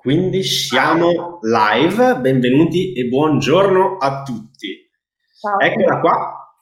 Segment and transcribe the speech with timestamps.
[0.00, 4.88] Quindi siamo live, benvenuti e buongiorno a tutti.
[5.40, 5.58] Ciao.
[5.58, 6.54] Eccola qua,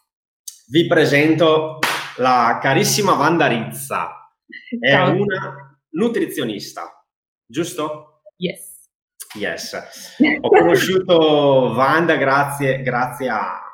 [0.69, 1.79] vi presento
[2.17, 4.33] la carissima Vanda Rizza.
[4.81, 5.13] È Ciao.
[5.13, 7.07] una nutrizionista,
[7.45, 8.23] giusto?
[8.39, 8.89] Yes.
[9.35, 10.17] Yes.
[10.41, 13.66] Ho conosciuto Vanda grazie, grazie a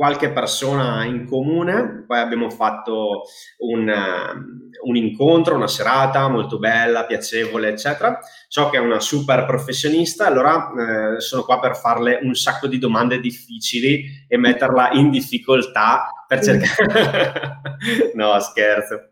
[0.00, 3.24] qualche persona in comune, poi abbiamo fatto
[3.58, 8.18] un, uh, un, incontro, una serata molto bella, piacevole, eccetera.
[8.48, 10.70] So che è una super professionista, allora
[11.16, 16.42] eh, sono qua per farle un sacco di domande difficili e metterla in difficoltà per
[16.42, 17.60] cercare...
[18.16, 19.10] no, scherzo.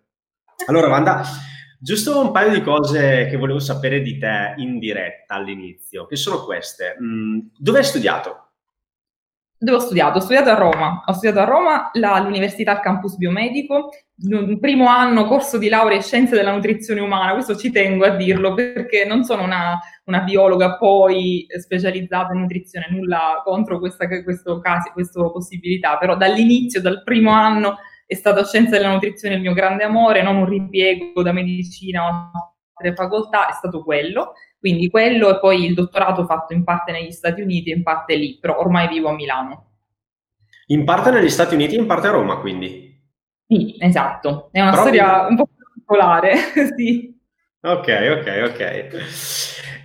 [0.68, 1.22] Allora, Wanda,
[1.78, 6.44] giusto un paio di cose che volevo sapere di te in diretta all'inizio, che sono
[6.44, 6.96] queste.
[6.98, 8.47] Mm, dove hai studiato?
[9.60, 10.18] Dove ho studiato?
[10.18, 11.02] Ho studiato a Roma.
[11.04, 13.90] Ho studiato a Roma all'Università al Campus Biomedico,
[14.60, 17.32] primo anno corso di laurea in scienze della nutrizione umana.
[17.32, 22.86] Questo ci tengo a dirlo perché non sono una, una biologa poi specializzata in nutrizione,
[22.88, 28.76] nulla contro questa, questo caso, questa possibilità, però dall'inizio, dal primo anno, è stata scienza
[28.76, 32.30] della nutrizione il mio grande amore, non un ripiego da medicina o
[32.74, 34.34] altre facoltà, è stato quello.
[34.58, 38.16] Quindi quello e poi il dottorato fatto in parte negli Stati Uniti e in parte
[38.16, 39.66] lì, però ormai vivo a Milano.
[40.66, 42.88] In parte negli Stati Uniti e in parte a Roma, quindi?
[43.46, 44.48] Sì, esatto.
[44.52, 46.36] È una però storia un po' particolare,
[46.76, 47.16] sì.
[47.60, 48.96] Ok, ok, ok.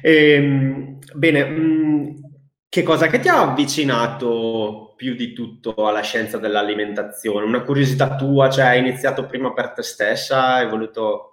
[0.02, 2.10] Ehm, bene, mh, mm,
[2.68, 7.46] che cosa che ti ha avvicinato più di tutto alla scienza dell'alimentazione?
[7.46, 11.33] Una curiosità tua, cioè hai iniziato prima per te stessa, hai voluto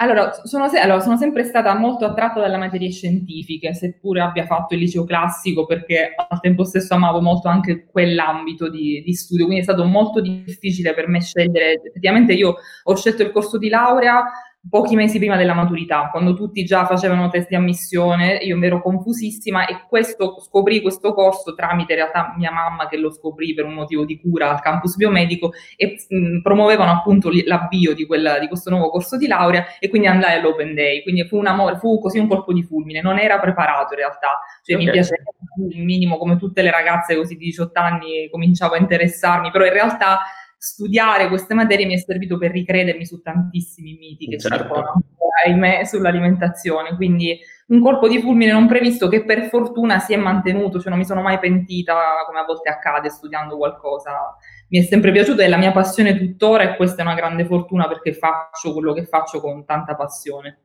[0.00, 4.74] allora sono, se- allora, sono, sempre stata molto attratta dalle materie scientifiche, seppure abbia fatto
[4.74, 9.62] il liceo classico, perché al tempo stesso amavo molto anche quell'ambito di, di studio, quindi
[9.62, 11.82] è stato molto difficile per me scegliere.
[11.84, 14.24] Effettivamente io ho scelto il corso di laurea
[14.68, 18.82] pochi mesi prima della maturità, quando tutti già facevano test di ammissione, io mi ero
[18.82, 23.64] confusissima e questo, scoprì questo corso tramite in realtà mia mamma che lo scoprì per
[23.64, 28.48] un motivo di cura al campus biomedico e mh, promuovevano appunto l'avvio di, quella, di,
[28.48, 31.98] questo nuovo corso di laurea e quindi andai all'Open Day, quindi fu un amore, fu
[31.98, 34.86] così un colpo di fulmine, non era preparato in realtà, cioè okay.
[34.86, 35.22] mi piaceva
[35.70, 39.72] il minimo come tutte le ragazze così di 18 anni cominciavo a interessarmi, però in
[39.72, 40.20] realtà
[40.62, 44.58] studiare queste materie mi è servito per ricredermi su tantissimi miti che certo.
[44.58, 45.02] circolano,
[45.42, 46.96] ahimè, sull'alimentazione.
[46.96, 50.98] Quindi un colpo di fulmine non previsto che per fortuna si è mantenuto, cioè non
[50.98, 51.94] mi sono mai pentita
[52.26, 54.36] come a volte accade studiando qualcosa.
[54.68, 57.88] Mi è sempre piaciuto, è la mia passione tuttora e questa è una grande fortuna
[57.88, 60.64] perché faccio quello che faccio con tanta passione.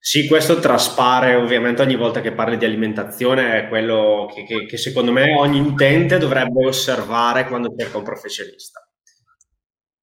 [0.00, 4.76] Sì, questo traspare ovviamente ogni volta che parli di alimentazione, è quello che, che, che
[4.78, 8.86] secondo me ogni utente dovrebbe osservare quando cerca un professionista.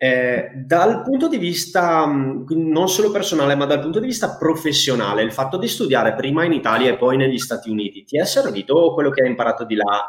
[0.03, 5.31] Eh, dal punto di vista non solo personale, ma dal punto di vista professionale, il
[5.31, 9.11] fatto di studiare prima in Italia e poi negli Stati Uniti, ti è servito quello
[9.11, 10.09] che hai imparato di là?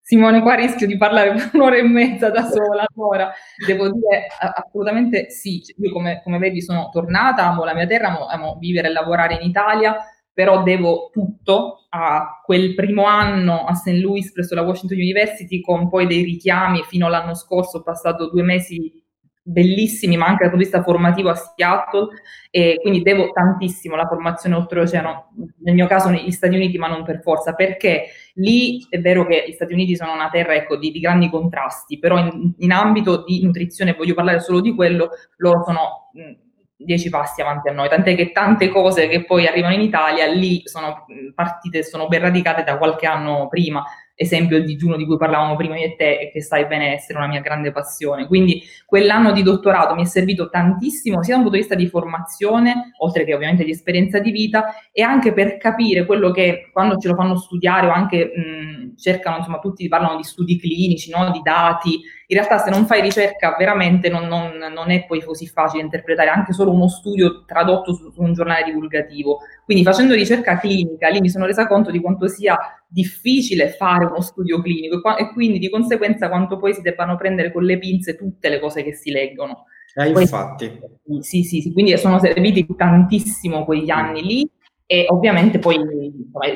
[0.00, 2.84] Simone, qua rischio di parlare per un'ora e mezza da sola.
[2.96, 3.32] Allora,
[3.64, 5.62] devo dire assolutamente sì.
[5.76, 9.34] Io, come, come vedi, sono tornata, amo la mia terra, amo, amo vivere e lavorare
[9.34, 13.88] in Italia però devo tutto a quel primo anno a St.
[14.00, 18.42] Louis presso la Washington University con poi dei richiami fino all'anno scorso, ho passato due
[18.42, 19.00] mesi
[19.42, 22.08] bellissimi, ma anche dal punto di vista formativo a Seattle
[22.50, 25.32] e quindi devo tantissimo alla formazione oltreoceano,
[25.62, 29.44] nel mio caso negli Stati Uniti, ma non per forza, perché lì è vero che
[29.48, 33.24] gli Stati Uniti sono una terra ecco, di, di grandi contrasti, però in, in ambito
[33.24, 36.10] di nutrizione, voglio parlare solo di quello, loro sono...
[36.12, 36.48] Mh,
[36.84, 40.62] dieci passi avanti a noi, tant'è che tante cose che poi arrivano in Italia lì
[40.64, 41.04] sono
[41.34, 45.78] partite, sono ben radicate da qualche anno prima, esempio il digiuno di cui parlavamo prima
[45.78, 48.26] io e te e che sai bene essere una mia grande passione.
[48.26, 51.88] Quindi quell'anno di dottorato mi è servito tantissimo sia da un punto di vista di
[51.88, 56.96] formazione, oltre che ovviamente di esperienza di vita, e anche per capire quello che quando
[56.96, 61.30] ce lo fanno studiare o anche mh, cercano, insomma, tutti parlano di studi clinici, no?
[61.30, 62.00] di dati,
[62.30, 66.28] in realtà se non fai ricerca veramente non, non, non, è poi così facile interpretare
[66.28, 69.40] anche solo uno studio tradotto su, su, un giornale divulgativo.
[69.64, 74.20] Quindi facendo ricerca clinica, lì mi sono resa conto di quanto sia difficile fare uno
[74.20, 78.14] studio clinico e, e quindi di conseguenza quanto poi si debbano prendere con le pinze
[78.16, 79.64] tutte le cose che si leggono.
[79.94, 80.78] Eh, infatti.
[81.04, 84.50] Poi, sì, sì, sì, quindi sono serviti tantissimo quegli anni lì
[84.92, 85.78] e ovviamente poi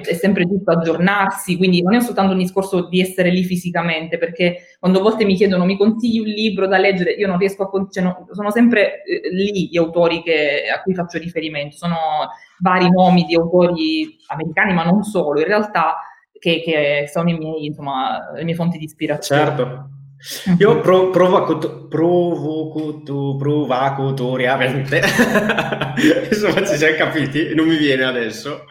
[0.03, 4.77] è sempre giusto aggiornarsi, quindi non è soltanto un discorso di essere lì fisicamente, perché
[4.81, 7.89] quando a volte mi chiedono mi consigli un libro da leggere, io non riesco a
[7.89, 11.97] cioè no, sono sempre eh, lì gli autori che, a cui faccio riferimento, sono
[12.59, 15.99] vari nomi di autori americani, ma non solo, in realtà
[16.37, 19.45] che, che sono miei, insomma, le mie fonti di ispirazione.
[19.45, 19.89] Certo.
[20.59, 25.03] Io pro, provocato, provocato, provocatoriamente,
[26.31, 28.65] insomma ci siamo capiti, non mi viene adesso,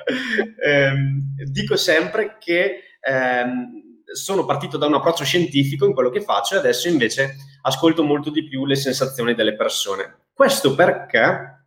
[0.66, 1.22] ehm,
[1.52, 3.70] dico sempre che ehm,
[4.14, 8.32] sono partito da un approccio scientifico in quello che faccio e adesso invece ascolto molto
[8.32, 10.30] di più le sensazioni delle persone.
[10.34, 11.66] Questo perché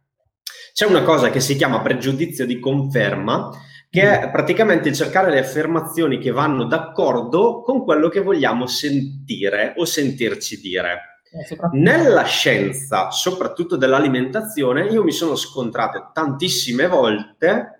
[0.73, 3.51] c'è una cosa che si chiama pregiudizio di conferma,
[3.97, 9.87] che è praticamente cercare le affermazioni che vanno d'accordo con quello che vogliamo sentire o
[9.87, 11.23] sentirci dire.
[11.33, 17.76] Eh, Nella scienza, soprattutto dell'alimentazione, io mi sono scontrato tantissime volte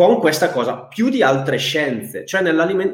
[0.00, 2.24] con questa cosa, più di altre scienze.
[2.24, 2.40] Cioè,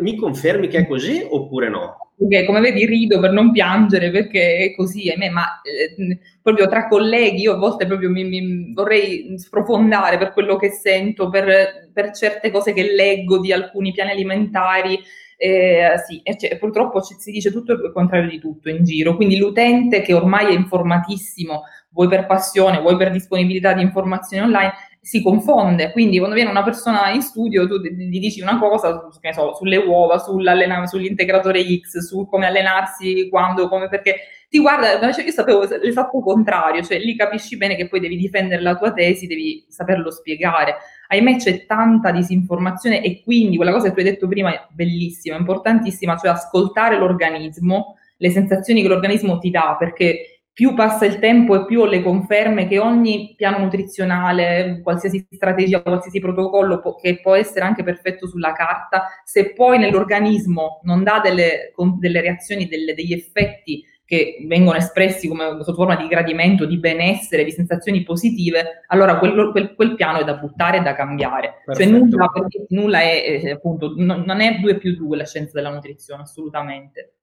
[0.00, 2.11] mi confermi che è così oppure no?
[2.19, 6.88] Okay, come vedi rido per non piangere perché è così, ahimè, ma eh, proprio tra
[6.88, 12.11] colleghi io a volte proprio mi, mi, vorrei sprofondare per quello che sento, per, per,
[12.11, 14.99] certe cose che leggo di alcuni piani alimentari.
[15.37, 20.00] Eh, sì, cioè, purtroppo si dice tutto il contrario di tutto in giro, quindi l'utente
[20.00, 24.73] che ormai è informatissimo, vuoi per passione, vuoi per disponibilità di informazioni online,
[25.06, 25.93] si confonde.
[25.93, 29.76] Quindi quando viene una persona in studio, tu gli dici una cosa, che so, sulle
[29.76, 34.17] uova, sull'integratore X, su come allenarsi, quando, come, perché
[34.49, 38.61] ti guarda, cioè io sapevo l'esatto contrario, cioè lì capisci bene che poi devi difendere
[38.61, 40.75] la tua tesi, devi saperlo spiegare.
[41.06, 45.37] Ahimè c'è tanta disinformazione e quindi quella cosa che tu hai detto prima è bellissima,
[45.37, 51.55] importantissima, cioè ascoltare l'organismo, le sensazioni che l'organismo ti dà, perché più passa il tempo
[51.55, 57.20] e più ho le conferme che ogni piano nutrizionale, qualsiasi strategia, qualsiasi protocollo po- che
[57.20, 62.94] può essere anche perfetto sulla carta, se poi nell'organismo non dà delle, delle reazioni, delle,
[62.94, 68.85] degli effetti che vengono espressi come sotto forma di gradimento, di benessere, di sensazioni positive,
[68.87, 71.56] allora quel, quel, quel piano è da buttare e da cambiare.
[71.67, 71.91] Cioè Perfetto.
[71.91, 72.32] Cioè nulla,
[72.69, 77.15] nulla è, è, appunto, non è 2 più 2 la scienza della nutrizione, assolutamente.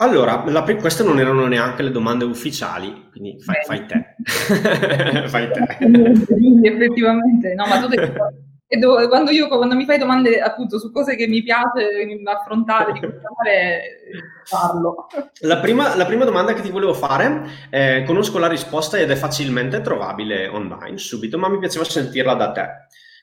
[0.00, 4.14] Allora, la, queste non erano neanche le domande ufficiali, quindi fai, fai te.
[5.26, 5.66] fai te.
[6.62, 8.12] Effettivamente, no, ma tu devi,
[8.76, 11.88] dove, quando, io, quando mi fai domande appunto su cose che mi piace
[12.26, 13.82] affrontare, di fare,
[14.44, 15.06] farlo.
[15.40, 19.16] La prima, la prima, domanda che ti volevo fare, eh, conosco la risposta ed è
[19.16, 22.66] facilmente trovabile online subito, ma mi piaceva sentirla da te,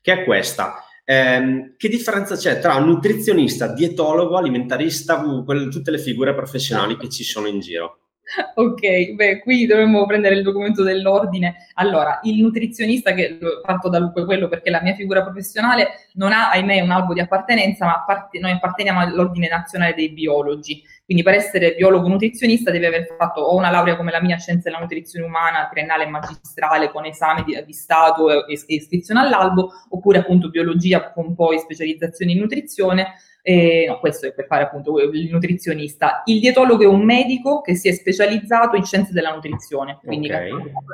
[0.01, 0.83] che è questa.
[1.07, 7.23] Eh, che differenza c'è tra nutrizionista, dietologo, alimentarista, quelle, tutte le figure professionali che ci
[7.23, 7.99] sono in giro?
[8.55, 11.67] Ok, beh, qui dovremmo prendere il documento dell'ordine.
[11.75, 16.81] Allora, il nutrizionista, che parto da quello perché la mia figura professionale non ha, ahimè,
[16.81, 20.81] un albo di appartenenza, ma appart- noi apparteniamo all'ordine nazionale dei biologi.
[21.05, 24.69] Quindi per essere biologo nutrizionista devi aver fatto o una laurea come la mia, scienze
[24.69, 29.69] della nutrizione umana, triennale e magistrale con esame di, di Stato e, e iscrizione all'albo,
[29.89, 33.13] oppure appunto biologia con poi specializzazione in nutrizione.
[33.43, 36.23] Eh, no, questo è per fare appunto il nutrizionista.
[36.25, 40.49] Il dietologo è un medico che si è specializzato in scienze della nutrizione, quindi okay.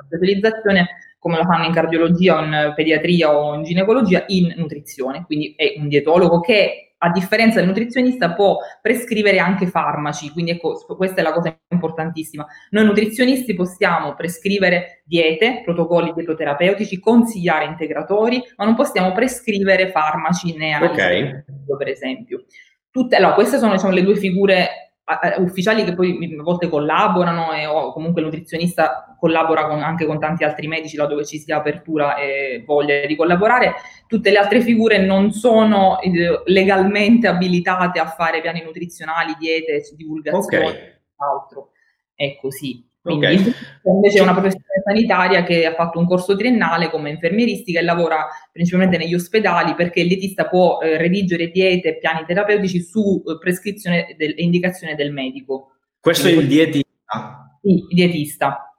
[0.07, 5.23] specializzazione come lo fanno in cardiologia o in pediatria o in ginecologia in nutrizione.
[5.23, 10.73] Quindi è un dietologo che a differenza del nutrizionista, può prescrivere anche farmaci, quindi ecco,
[10.95, 12.45] questa è la cosa importantissima.
[12.71, 20.73] Noi nutrizionisti possiamo prescrivere diete, protocolli dietoterapeutici, consigliare integratori, ma non possiamo prescrivere farmaci né
[20.73, 21.43] analisi, okay.
[21.77, 22.43] per esempio.
[22.91, 24.90] Tutte, allora, queste sono diciamo, le due figure
[25.37, 30.19] ufficiali che poi a volte collaborano e, o comunque il nutrizionista collabora con, anche con
[30.19, 33.75] tanti altri medici laddove ci sia apertura e voglia di collaborare.
[34.07, 40.65] Tutte le altre figure non sono eh, legalmente abilitate a fare piani nutrizionali, diete, divulgazione,
[40.65, 41.01] okay.
[41.15, 41.71] altro.
[42.15, 42.87] È così.
[43.01, 43.53] Quindi okay.
[43.83, 48.27] invece è una professione sanitaria che ha fatto un corso triennale come infermieristica e lavora
[48.51, 53.37] principalmente negli ospedali perché il dietista può eh, redigere diete e piani terapeutici su eh,
[53.39, 55.77] prescrizione e indicazione del medico.
[55.99, 57.57] Questo quindi, è il dietista?
[57.61, 58.75] Sì, il dietista.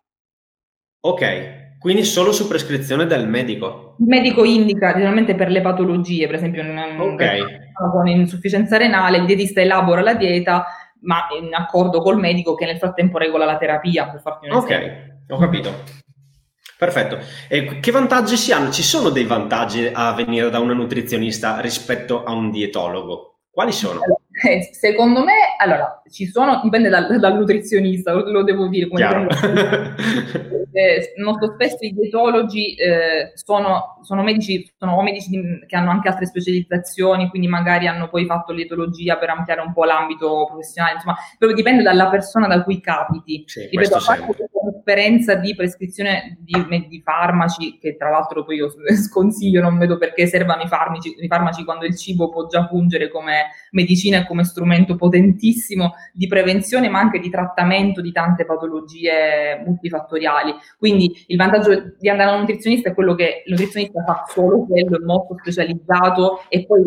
[1.04, 3.96] Ok, quindi solo su prescrizione del medico?
[3.98, 7.40] Il medico indica generalmente per le patologie, per esempio in, okay.
[7.90, 10.64] con insufficienza renale, il dietista elabora la dieta
[11.02, 14.76] ma in accordo col medico che nel frattempo regola la terapia, per farti un esempio.
[14.76, 16.00] Ok, ho capito.
[16.78, 17.18] Perfetto.
[17.48, 18.70] E che vantaggi si hanno?
[18.70, 23.42] Ci sono dei vantaggi a venire da una nutrizionista rispetto a un dietologo?
[23.50, 24.00] Quali sono?
[24.44, 28.88] Eh, secondo me, allora, ci sono, dipende dal, dal nutrizionista, lo, lo, devo dire.
[28.88, 29.94] Come
[30.72, 36.08] eh, molto spesso i dietologi eh, sono, sono, medici, sono medici di, che hanno anche
[36.08, 41.16] altre specializzazioni, quindi magari hanno poi fatto dietologia per ampliare un po' l'ambito professionale, insomma,
[41.38, 43.44] proprio dipende dalla persona da cui capiti.
[43.46, 44.50] Sì, Ripeto, a parte
[44.82, 46.52] sofferenza di prescrizione di,
[46.88, 48.70] di, farmaci, che tra l'altro poi io
[49.00, 53.08] sconsiglio, non vedo perché servano i farmaci, i farmaci quando il cibo può già fungere
[53.08, 60.54] come medicina come strumento potentissimo di prevenzione, ma anche di trattamento di tante patologie multifattoriali.
[60.78, 64.66] Quindi il vantaggio di andare a un nutrizionista è quello che il nutrizionista fa solo
[64.66, 66.82] quello, è molto specializzato e poi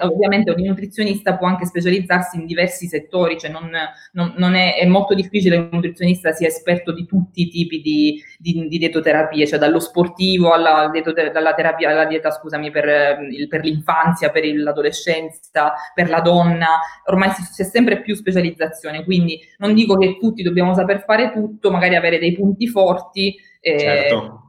[0.00, 3.70] ovviamente ogni nutrizionista può anche specializzarsi in diversi settori, cioè non,
[4.12, 7.80] non, non è, è, molto difficile che un nutrizionista sia esperto di tutti i tipi
[7.80, 10.90] di, di, di dietoterapie, cioè dallo sportivo alla,
[11.32, 13.18] dalla terapia, alla dieta, scusami, per,
[13.48, 19.96] per l'infanzia, per l'adolescenza, per la donna, ormai c'è sempre più specializzazione, quindi non dico
[19.96, 23.34] che tutti dobbiamo saper fare tutto, magari avere dei punti forti.
[23.60, 24.48] Eh, certo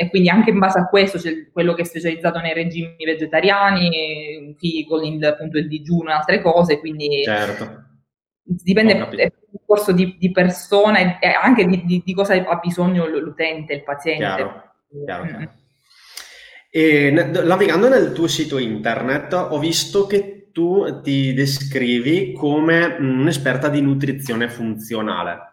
[0.00, 4.54] e quindi anche in base a questo c'è quello che è specializzato nei regimi vegetariani,
[4.58, 7.84] chi con il, appunto il digiuno e altre cose, quindi certo.
[8.42, 13.74] dipende dal discorso di, di persona e anche di, di, di, cosa ha bisogno l'utente,
[13.74, 14.24] il paziente.
[14.24, 14.72] Chiaro,
[15.04, 15.44] chiaro, mm.
[16.70, 23.80] E navigando nel tuo sito internet ho visto che tu ti descrivi come un'esperta di
[23.80, 25.48] nutrizione funzionale.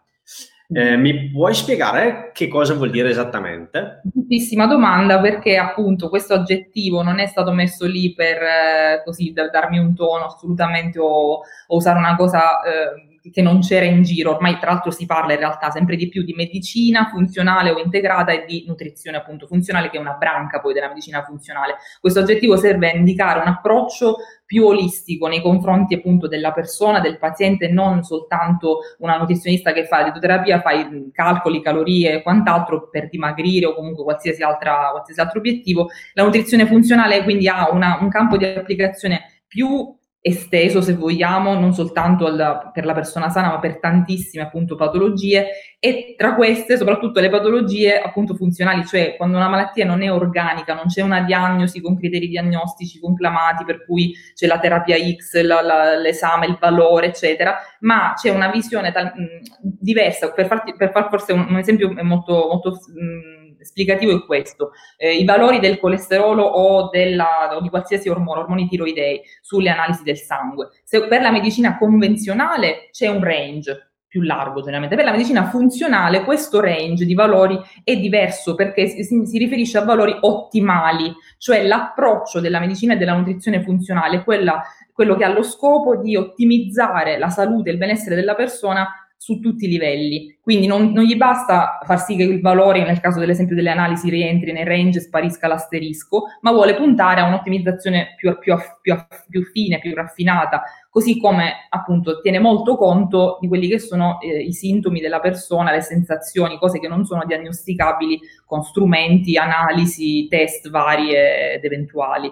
[0.69, 4.01] Eh, mi puoi spiegare che cosa vuol dire esattamente?
[4.03, 9.47] Giustissima domanda perché appunto questo aggettivo non è stato messo lì per eh, così da,
[9.47, 14.35] darmi un tono assolutamente o, o usare una cosa eh, che non c'era in giro,
[14.35, 18.31] ormai tra l'altro si parla in realtà sempre di più di medicina funzionale o integrata
[18.31, 21.75] e di nutrizione appunto funzionale che è una branca poi della medicina funzionale.
[21.99, 24.17] Questo aggettivo serve a indicare un approccio
[24.47, 30.05] più olistico nei confronti appunto della persona, del paziente, non soltanto una nutrizionista che fa
[30.05, 35.39] l'etoterapia, fa i calcoli, calorie e quant'altro per dimagrire o comunque qualsiasi, altra, qualsiasi altro
[35.39, 35.89] obiettivo.
[36.13, 41.73] La nutrizione funzionale quindi ha una, un campo di applicazione più esteso, se vogliamo, non
[41.73, 45.47] soltanto alla, per la persona sana, ma per tantissime appunto patologie.
[45.79, 50.73] E tra queste soprattutto le patologie appunto funzionali, cioè quando una malattia non è organica,
[50.73, 55.61] non c'è una diagnosi con criteri diagnostici conclamati per cui c'è la terapia X, la,
[55.61, 60.91] la, l'esame, il valore, eccetera, ma c'è una visione tal- mh, diversa, per, farti, per
[60.91, 63.36] far forse un, un esempio molto, molto mh,
[63.67, 64.71] esplicativo è questo.
[64.97, 70.03] Eh, I valori del colesterolo o, della, o, di qualsiasi ormone, ormoni tiroidei, sulle analisi
[70.03, 70.69] del sangue.
[70.83, 74.95] Se per la medicina convenzionale c'è un range più largo generalmente.
[74.95, 79.83] Per la medicina funzionale questo range di valori è diverso perché si, si, riferisce a
[79.83, 85.43] valori ottimali, cioè l'approccio della medicina e della nutrizione funzionale, quella, quello che ha lo
[85.43, 90.37] scopo di ottimizzare la salute e il benessere della persona su tutti i livelli.
[90.39, 94.09] Quindi non, non, gli basta far sì che il valore, nel caso dell'esempio delle analisi,
[94.09, 98.95] rientri nel range e sparisca l'asterisco, ma vuole puntare a un'ottimizzazione più, più, più,
[99.27, 104.43] più fine, più raffinata, così come appunto tiene molto conto di quelli che sono eh,
[104.43, 110.69] i sintomi della persona, le sensazioni, cose che non sono diagnosticabili con strumenti, analisi, test
[110.69, 112.31] vari ed eventuali.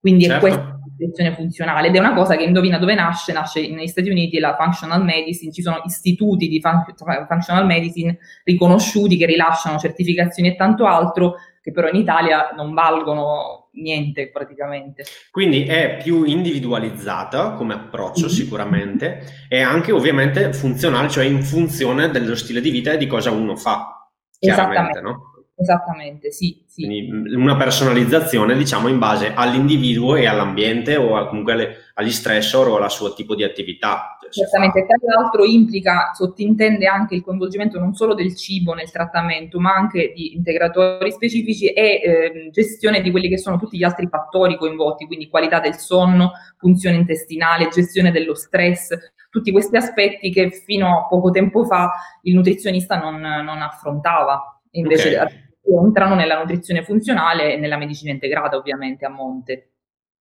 [0.00, 0.46] Quindi certo.
[0.46, 4.10] è questa direzione funzionale ed è una cosa che indovina dove nasce, nasce negli Stati
[4.10, 6.84] Uniti la functional medicine, ci sono istituti di fun-
[7.28, 13.68] functional medicine riconosciuti che rilasciano certificazioni e tanto altro che però in Italia non valgono
[13.72, 15.04] niente praticamente.
[15.30, 18.34] Quindi è più individualizzata come approccio mm-hmm.
[18.34, 23.30] sicuramente e anche ovviamente funzionale, cioè in funzione dello stile di vita e di cosa
[23.30, 24.10] uno fa.
[24.38, 25.00] Esattamente.
[25.00, 25.37] No?
[25.60, 26.84] Esattamente, sì, sì.
[26.84, 32.76] Quindi una personalizzazione, diciamo, in base all'individuo e all'ambiente o comunque alle, agli stressor o
[32.76, 34.16] al suo tipo di attività.
[34.30, 39.74] Certamente, tra l'altro implica, sottintende anche il coinvolgimento non solo del cibo nel trattamento, ma
[39.74, 44.56] anche di integratori specifici e eh, gestione di quelli che sono tutti gli altri fattori
[44.56, 48.90] coinvolti, quindi qualità del sonno, funzione intestinale, gestione dello stress,
[49.28, 51.90] tutti questi aspetti che fino a poco tempo fa
[52.22, 54.52] il nutrizionista non, non affrontava.
[54.72, 55.46] Invece okay
[55.76, 59.70] entrano nella nutrizione funzionale e nella medicina integrata ovviamente a monte.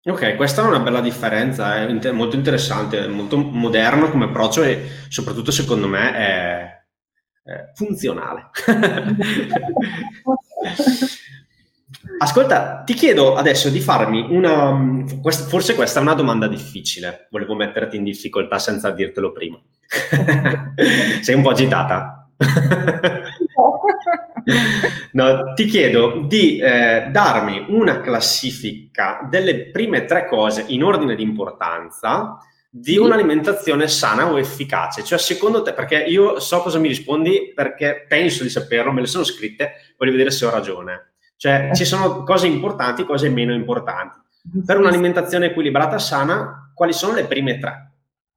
[0.04, 4.88] Ok, questa è una bella differenza, è inter- molto interessante, molto moderno come approccio e
[5.10, 6.84] soprattutto secondo me è,
[7.44, 8.50] è funzionale.
[12.20, 15.06] Ascolta, ti chiedo adesso di farmi una...
[15.22, 19.60] Forse questa è una domanda difficile, volevo metterti in difficoltà senza dirtelo prima.
[21.22, 22.30] Sei un po' agitata?
[25.12, 31.24] No, ti chiedo di eh, darmi una classifica delle prime tre cose in ordine di
[31.24, 32.38] importanza
[32.70, 35.04] di un'alimentazione sana o efficace.
[35.04, 39.08] Cioè, secondo te, perché io so cosa mi rispondi, perché penso di saperlo, me le
[39.08, 41.14] sono scritte, voglio vedere se ho ragione.
[41.36, 44.20] Cioè, ci sono cose importanti, cose meno importanti.
[44.66, 47.92] Per un'alimentazione equilibrata, sana, quali sono le prime tre?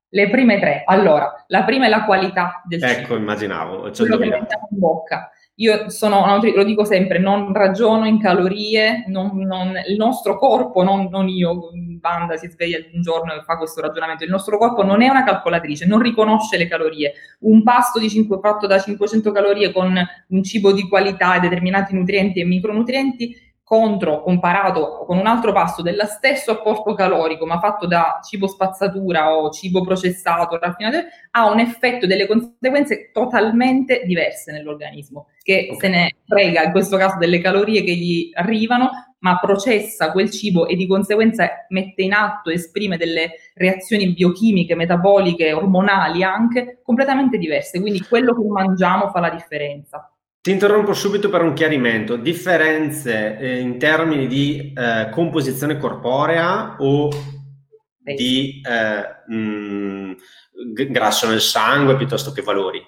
[0.09, 0.83] Le prime tre.
[0.87, 3.03] Allora, la prima è la qualità del ecco, cibo.
[3.03, 3.91] Ecco, immaginavo.
[3.91, 5.31] Quello che mettiamo in bocca.
[5.61, 11.09] Io sono, lo dico sempre, non ragiono in calorie, non, non, il nostro corpo, non,
[11.11, 15.03] non io, Banda si sveglia un giorno e fa questo ragionamento, il nostro corpo non
[15.03, 17.13] è una calcolatrice, non riconosce le calorie.
[17.41, 19.95] Un pasto di 5, fatto da 500 calorie con
[20.29, 25.81] un cibo di qualità e determinati nutrienti e micronutrienti contro, comparato con un altro pasto
[25.81, 30.97] dello stesso apporto calorico, ma fatto da cibo spazzatura o cibo processato, raffinato,
[31.31, 35.79] ha un effetto delle conseguenze totalmente diverse nell'organismo, che okay.
[35.79, 40.67] se ne frega in questo caso delle calorie che gli arrivano, ma processa quel cibo
[40.67, 47.81] e di conseguenza mette in atto, esprime delle reazioni biochimiche, metaboliche, ormonali anche completamente diverse.
[47.81, 50.13] Quindi quello che mangiamo fa la differenza.
[50.43, 52.17] Ti interrompo subito per un chiarimento.
[52.17, 57.11] Differenze eh, in termini di eh, composizione corporea o
[58.03, 60.15] di eh, mh,
[60.89, 62.83] grasso nel sangue piuttosto che valori?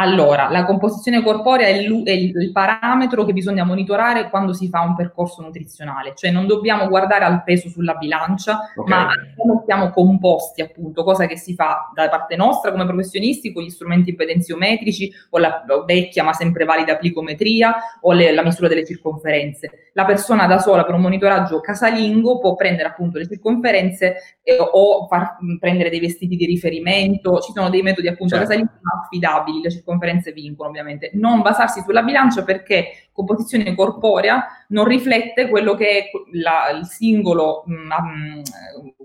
[0.00, 4.82] Allora, la composizione corporea è il, è il, parametro che bisogna monitorare quando si fa
[4.82, 8.88] un percorso nutrizionale, cioè non dobbiamo guardare al peso sulla bilancia, okay.
[8.88, 13.64] ma come siamo composti, appunto, cosa che si fa da parte nostra come professionisti con
[13.64, 18.86] gli strumenti impedenziometrici o la vecchia ma sempre valida plicometria o le, la misura delle
[18.86, 19.90] circonferenze.
[19.94, 25.08] La persona da sola per un monitoraggio casalingo può prendere appunto le circonferenze eh, o
[25.08, 28.48] far prendere dei vestiti di riferimento, ci sono dei metodi appunto certo.
[28.48, 35.48] casalinghi affidabili, le conferenze vincono ovviamente, non basarsi sulla bilancia perché composizione corporea non riflette
[35.48, 38.40] quello che è la, il singolo mh, mm,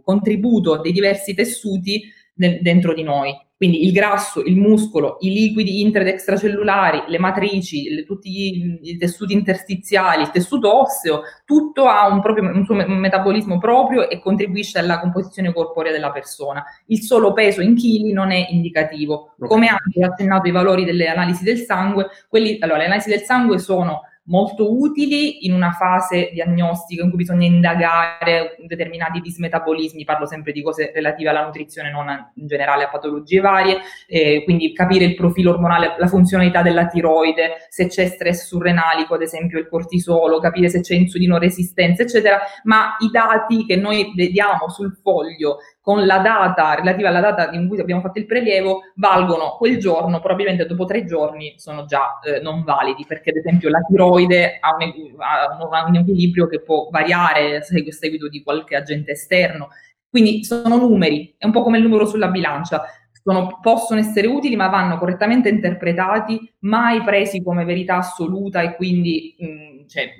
[0.04, 3.34] contributo dei diversi tessuti de- dentro di noi.
[3.64, 8.80] Quindi il grasso, il muscolo, i liquidi intra ed extracellulari, le matrici, le, tutti i,
[8.82, 14.20] i, tessuti interstiziali, il tessuto osseo, tutto ha un, proprio, un suo metabolismo proprio e
[14.20, 16.62] contribuisce alla composizione corporea della persona.
[16.88, 19.34] Il solo peso in chili non è indicativo.
[19.40, 23.60] Come anche accennato i valori delle analisi del sangue, quelli, allora, le analisi del sangue
[23.60, 30.52] sono molto utili in una fase diagnostica in cui bisogna indagare determinati dismetabolismi, parlo sempre
[30.52, 35.16] di cose relative alla nutrizione, non in generale a patologie varie, eh, quindi capire il
[35.16, 40.70] profilo ormonale, la funzionalità della tiroide, se c'è stress surrenalico, ad esempio il cortisolo, capire
[40.70, 46.20] se c'è insulino resistenza, eccetera, ma i dati che noi vediamo sul foglio con la
[46.20, 50.86] data relativa alla data in cui abbiamo fatto il prelievo valgono quel giorno, probabilmente dopo
[50.86, 55.86] tre giorni sono già eh, non validi, perché ad esempio la tiroide ha un, ha
[55.86, 59.72] un equilibrio che può variare a seguito di qualche agente esterno.
[60.10, 62.84] Quindi sono numeri, è un po' come il numero sulla bilancia.
[63.22, 69.36] Sono, possono essere utili, ma vanno correttamente interpretati, mai presi come verità assoluta e quindi
[69.38, 70.14] mh, cioè,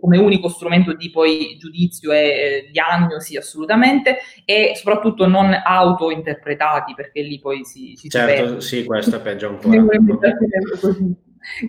[0.00, 7.22] come unico strumento di poi giudizio e eh, diagnosi assolutamente e soprattutto non auto-interpretati perché
[7.22, 9.84] lì poi si, si certo, sì, questo è peggio ancora.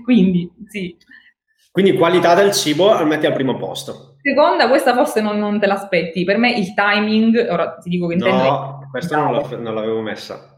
[0.03, 0.97] Quindi, sì.
[1.71, 4.17] Quindi qualità del cibo la metti al primo posto.
[4.21, 6.25] Seconda, questa forse non, non te l'aspetti.
[6.25, 8.43] Per me il timing, ora ti dico che intendo...
[8.43, 10.50] No, questa non, non l'avevo messa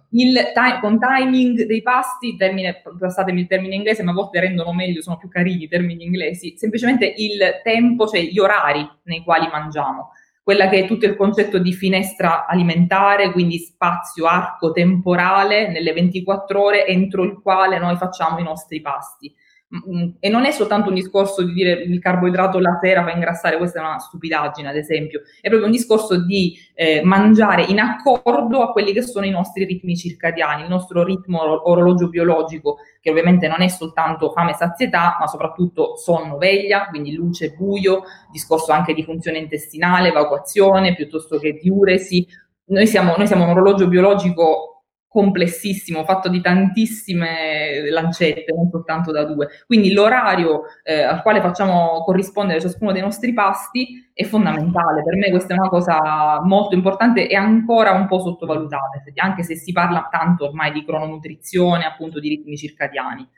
[0.54, 5.02] time, con timing dei pasti, termine, passatemi il termine inglese, ma a volte rendono meglio,
[5.02, 10.12] sono più carini i termini inglesi, semplicemente il tempo, cioè gli orari nei quali mangiamo,
[10.44, 16.62] quella che è tutto il concetto di finestra alimentare, quindi spazio, arco temporale nelle 24
[16.62, 19.34] ore entro il quale noi facciamo i nostri pasti.
[19.76, 23.58] Mm, e non è soltanto un discorso di dire il carboidrato la sera fa ingrassare,
[23.58, 28.62] questa è una stupidaggine ad esempio, è proprio un discorso di eh, mangiare in accordo
[28.62, 33.48] a quelli che sono i nostri ritmi circadiani, il nostro ritmo orologio biologico, che ovviamente
[33.48, 38.94] non è soltanto fame e sazietà, ma soprattutto sonno, veglia, quindi luce, buio, discorso anche
[38.94, 42.28] di funzione intestinale, evacuazione, piuttosto che diuresi.
[42.66, 44.73] Noi siamo, noi siamo un orologio biologico
[45.14, 49.48] complessissimo, fatto di tantissime lancette, non soltanto da due.
[49.68, 55.04] Quindi l'orario eh, al quale facciamo corrispondere ciascuno dei nostri pasti è fondamentale.
[55.04, 59.56] Per me questa è una cosa molto importante e ancora un po' sottovalutata, anche se
[59.56, 63.30] si parla tanto ormai di crononutrizione, appunto di ritmi circadiani.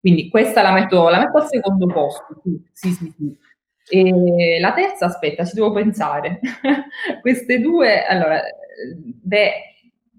[0.00, 2.40] Quindi questa la metto, la metto al secondo posto.
[2.72, 3.36] Sì, sì, sì.
[3.90, 6.40] E la terza, aspetta, ci devo pensare.
[7.20, 8.40] Queste due, allora,
[9.22, 9.52] beh,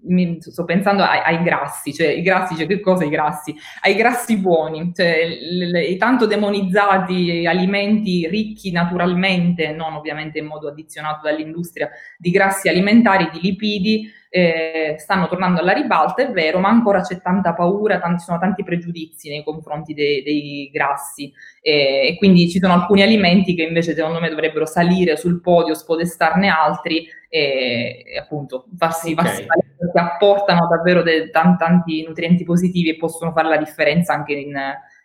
[0.02, 3.54] mi, sto pensando ai, ai, grassi, cioè i grassi, cioè che cosa i grassi?
[3.82, 10.68] Ai grassi buoni, cioè le, i tanto demonizzati alimenti ricchi naturalmente, non ovviamente in modo
[10.68, 16.68] addizionato dall'industria, di grassi alimentari, di lipidi, eh, stanno tornando alla ribalta, è vero, ma
[16.68, 22.06] ancora c'è tanta paura, tanti, ci sono tanti pregiudizi nei confronti dei, dei grassi eh,
[22.06, 26.48] e quindi ci sono alcuni alimenti che invece secondo me dovrebbero salire sul podio, spodestarne
[26.48, 29.24] altri e, e appunto farsi, okay.
[29.24, 29.46] farsi
[29.92, 34.54] che apportano davvero de, tanti, tanti nutrienti positivi e possono fare la differenza anche in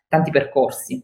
[0.08, 1.04] tanti percorsi.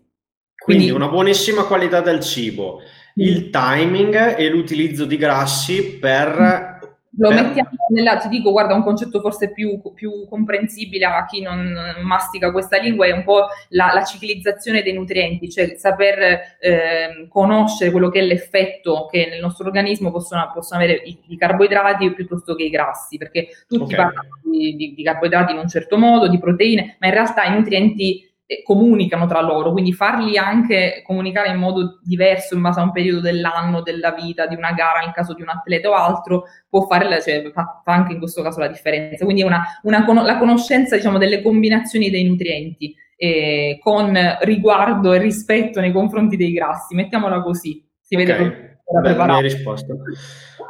[0.55, 2.81] Quindi, Quindi una buonissima qualità del cibo,
[3.15, 6.70] il timing e l'utilizzo di grassi per
[7.17, 7.36] lo Beh.
[7.36, 12.52] mettiamo nella, ti dico, guarda, un concetto forse più, più, comprensibile a chi non mastica
[12.52, 18.10] questa lingua è un po' la, la ciclizzazione dei nutrienti, cioè saper eh, conoscere quello
[18.10, 22.63] che è l'effetto che nel nostro organismo possono, possono avere i, i, carboidrati piuttosto che
[22.63, 23.95] i grassi, perché tutti okay.
[23.97, 27.54] parlano di, di, di carboidrati in un certo modo, di proteine, ma in realtà i
[27.54, 28.31] nutrienti
[28.64, 33.22] comunicano tra loro, quindi farli anche comunicare in modo diverso in base a un periodo
[33.22, 37.22] dell'anno, della vita, di una gara, nel caso di un atleta o altro, può fare,
[37.22, 39.24] cioè, fa, anche in questo caso la differenza.
[39.24, 45.80] Quindi una, una, la conoscenza diciamo, delle combinazioni dei nutrienti eh, con riguardo e rispetto
[45.80, 48.70] nei confronti dei grassi, mettiamola così, si vede okay.
[49.02, 49.96] Beh, risposto.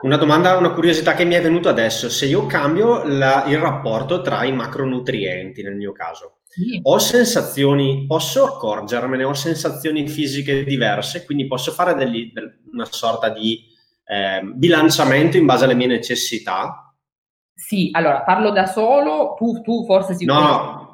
[0.03, 4.21] Una domanda, una curiosità che mi è venuta adesso, se io cambio la, il rapporto
[4.21, 6.40] tra i macronutrienti nel mio caso,
[6.81, 12.31] ho sensazioni, posso accorgermene, ho sensazioni fisiche diverse, quindi posso fare degli,
[12.71, 13.63] una sorta di
[14.05, 16.93] eh, bilanciamento in base alle mie necessità?
[17.53, 20.49] Sì, allora parlo da solo, tu, tu forse sicuramente...
[20.49, 20.89] No,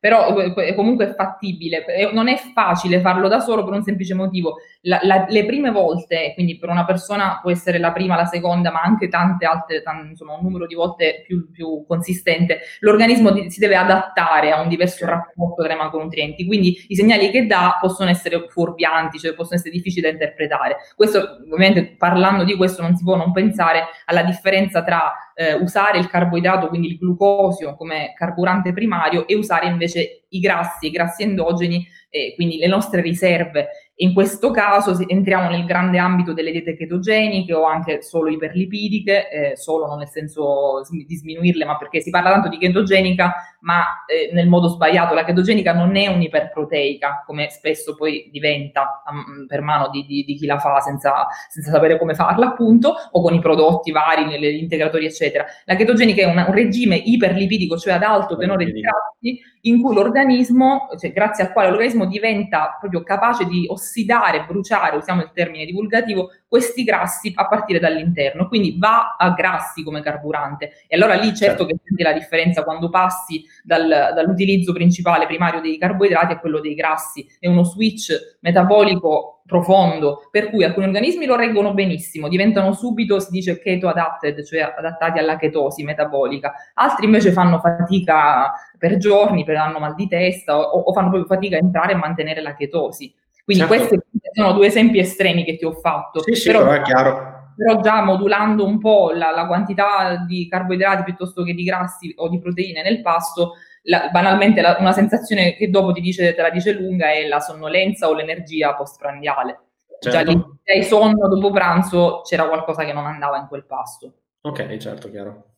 [0.00, 1.84] però eh, comunque è fattibile.
[2.12, 4.56] Non è facile farlo da solo per un semplice motivo.
[4.82, 8.70] La, la, le prime volte, quindi per una persona può essere la prima, la seconda,
[8.70, 13.50] ma anche tante altre, tante, insomma un numero di volte più, più consistente, l'organismo di,
[13.50, 16.46] si deve adattare a un diverso rapporto tra i macronutrienti.
[16.46, 20.76] Quindi i segnali che dà possono essere fuorvianti, cioè possono essere difficili da interpretare.
[20.94, 25.98] Questo, ovviamente, parlando di questo, non si può non pensare alla differenza tra eh, usare
[25.98, 31.22] il carboidrato, quindi il glucosio, come carburante primario e usare invece i grassi, i grassi
[31.22, 36.76] endogeni, eh, quindi le nostre riserve in questo caso entriamo nel grande ambito delle diete
[36.76, 42.10] ketogeniche o anche solo iperlipidiche, eh, solo non nel senso di sminuirle, ma perché si
[42.10, 45.14] parla tanto di chetogenica, ma eh, nel modo sbagliato.
[45.14, 50.34] La chetogenica non è un'iperproteica, come spesso poi diventa um, per mano di, di, di,
[50.34, 54.60] chi la fa senza, senza, sapere come farla, appunto, o con i prodotti vari, gli
[54.60, 55.46] integratori, eccetera.
[55.66, 59.94] La chetogenica è una, un regime iperlipidico, cioè ad alto tenore di grassi, in cui
[59.94, 65.64] l'organismo, cioè grazie al quale l'organismo diventa proprio capace di ossidare, bruciare, usiamo il termine
[65.64, 70.84] divulgativo, questi grassi a partire dall'interno, quindi va a grassi come carburante.
[70.86, 71.66] E allora lì certo, certo.
[71.66, 76.74] che senti la differenza quando passi dal, dall'utilizzo principale primario dei carboidrati a quello dei
[76.74, 83.18] grassi, è uno switch metabolico profondo, per cui alcuni organismi lo reggono benissimo, diventano subito,
[83.18, 89.42] si dice keto adapted, cioè adattati alla chetosi metabolica, altri invece fanno fatica per giorni,
[89.42, 92.54] per hanno mal di testa o, o fanno proprio fatica a entrare e mantenere la
[92.54, 93.12] chetosi.
[93.44, 93.86] Quindi certo.
[93.86, 96.22] questi sono due esempi estremi che ti ho fatto.
[96.22, 97.52] Sì, sì, però, è chiaro.
[97.56, 102.28] Però già modulando un po' la, la, quantità di carboidrati piuttosto che di grassi o
[102.28, 103.52] di proteine nel pasto,
[103.82, 107.38] la, banalmente la, una sensazione che dopo ti dice, te la dice lunga è la
[107.38, 109.60] sonnolenza o l'energia postprandiale.
[110.00, 110.18] Certo.
[110.18, 114.14] Già lì, hai sonno dopo pranzo, c'era qualcosa che non andava in quel pasto.
[114.40, 115.53] Ok, certo, chiaro.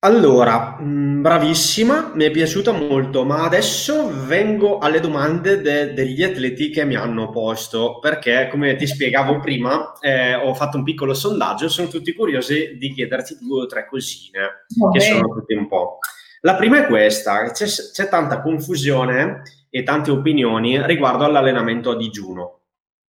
[0.00, 6.70] Allora, mh, bravissima, mi è piaciuta molto, ma adesso vengo alle domande de- degli atleti
[6.70, 11.68] che mi hanno posto, perché come ti spiegavo prima, eh, ho fatto un piccolo sondaggio,
[11.68, 15.00] sono tutti curiosi di chiederti due o tre cosine, okay.
[15.00, 15.98] che sono tutte un po'.
[16.42, 22.60] La prima è questa, c'è, c'è tanta confusione e tante opinioni riguardo all'allenamento a digiuno.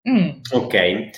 [0.10, 0.30] Mm.
[0.54, 1.10] Ok.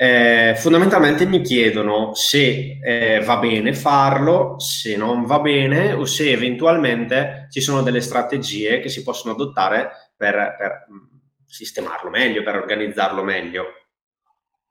[0.00, 6.30] Eh, fondamentalmente mi chiedono se eh, va bene farlo, se non va bene o se
[6.30, 12.54] eventualmente ci sono delle strategie che si possono adottare per, per mm, sistemarlo meglio, per
[12.54, 13.64] organizzarlo meglio.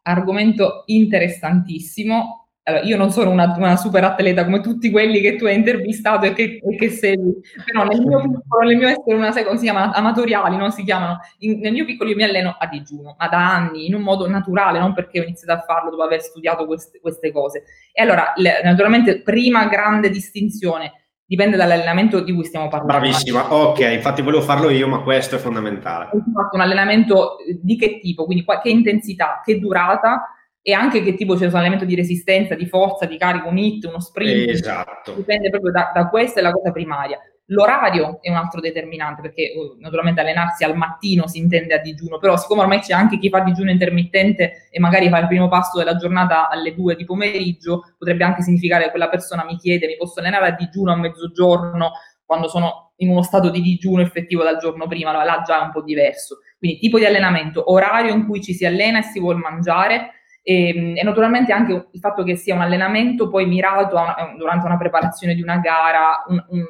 [0.04, 5.46] Argomento interessantissimo allora, io non sono una, una, super atleta come tutti quelli che tu
[5.46, 9.32] hai intervistato e che, e che segui, però nel mio piccolo, nel mio essere una
[9.32, 12.68] seconda, si chiamano amatoriali, non si chiamano, in, nel mio piccolo io mi alleno a
[12.68, 16.04] digiuno, ma da anni, in un modo naturale, non perché ho iniziato a farlo dopo
[16.04, 17.64] aver studiato queste, queste cose.
[17.94, 20.92] E allora, le, naturalmente, prima grande distinzione,
[21.26, 23.00] dipende dall'allenamento di cui stiamo parlando.
[23.00, 26.10] Bravissima, ok, infatti volevo farlo io, ma questo è fondamentale.
[26.12, 30.34] Ho fatto un allenamento di che tipo, quindi che intensità, che durata,
[30.68, 33.86] e anche che tipo c'è un allenamento di resistenza, di forza, di carico, un hit,
[33.86, 34.50] uno sprint.
[34.50, 35.14] Esatto.
[35.14, 37.18] Dipende proprio da, da questa è la cosa primaria.
[37.46, 42.18] L'orario è un altro determinante perché uh, naturalmente allenarsi al mattino si intende a digiuno,
[42.18, 45.78] però siccome ormai c'è anche chi fa digiuno intermittente e magari fa il primo passo
[45.78, 49.96] della giornata alle 2 di pomeriggio, potrebbe anche significare che quella persona mi chiede mi
[49.96, 51.92] posso allenare a digiuno a mezzogiorno
[52.26, 55.72] quando sono in uno stato di digiuno effettivo dal giorno prima, là già è un
[55.72, 56.40] po' diverso.
[56.58, 60.12] Quindi tipo di allenamento, orario in cui ci si allena e si vuole mangiare,
[60.50, 64.78] e, e, naturalmente anche il fatto che sia un allenamento poi mirato una, durante una
[64.78, 66.66] preparazione di una gara, un, un,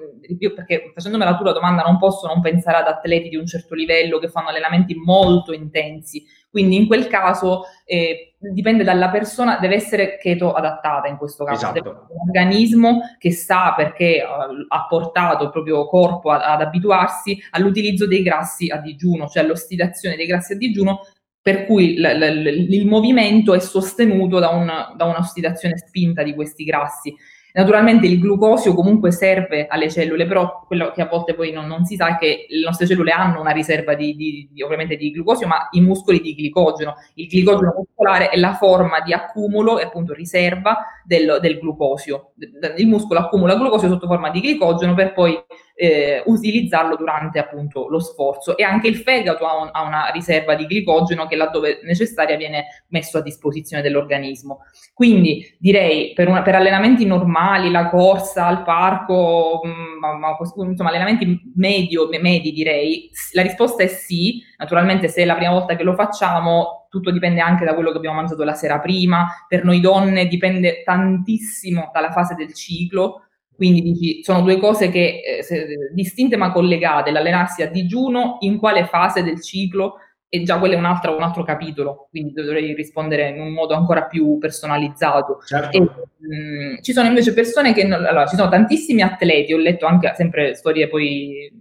[0.56, 4.18] perché facendomi la tua domanda non posso non pensare ad atleti di un certo livello
[4.18, 10.18] che fanno allenamenti molto intensi, quindi in quel caso eh, dipende dalla persona, deve essere
[10.18, 12.08] keto adattata in questo caso, esatto.
[12.10, 18.08] un organismo che sa perché uh, ha portato il proprio corpo ad, ad abituarsi all'utilizzo
[18.08, 21.02] dei grassi a digiuno, cioè all'ossidazione dei grassi a digiuno
[21.48, 26.66] per cui l- l- il movimento è sostenuto da, un, da un'ossidazione spinta di questi
[26.66, 27.16] grassi.
[27.54, 31.86] Naturalmente il glucosio comunque serve alle cellule, però quello che a volte poi non, non
[31.86, 35.10] si sa è che le nostre cellule hanno una riserva di, di, di, ovviamente di
[35.10, 36.96] glucosio, ma i muscoli di glicogeno.
[37.14, 42.34] Il glicogeno muscolare è la forma di accumulo e appunto riserva del, del glucosio.
[42.76, 45.34] Il muscolo accumula glucosio sotto forma di glicogeno per poi
[45.80, 48.58] eh, utilizzarlo durante appunto lo sforzo.
[48.58, 52.84] E anche il fegato ha, un, ha, una riserva di glicogeno che laddove necessaria viene
[52.88, 54.62] messo a disposizione dell'organismo.
[54.94, 60.38] Quindi direi per, una, per allenamenti normali, la corsa al parco, mh, mm, ma,
[60.68, 65.76] insomma allenamenti medio, medi direi, la risposta è sì, naturalmente se è la prima volta
[65.76, 69.64] che lo facciamo tutto dipende anche da quello che abbiamo mangiato la sera prima, per
[69.64, 73.27] noi donne dipende tantissimo dalla fase del ciclo,
[73.58, 78.58] quindi dici, sono due cose che, eh, se, distinte ma collegate, l'allenarsi a digiuno, in
[78.58, 79.96] quale fase del ciclo,
[80.30, 83.74] e già quello è un altro, un altro capitolo, quindi dovrei rispondere in un modo
[83.74, 85.40] ancora più personalizzato.
[85.44, 85.76] Certo.
[85.76, 89.88] E, mh, mm, ci sono invece persone che, allora, ci sono tantissimi atleti, ho letto
[89.88, 91.52] anche sempre storie poi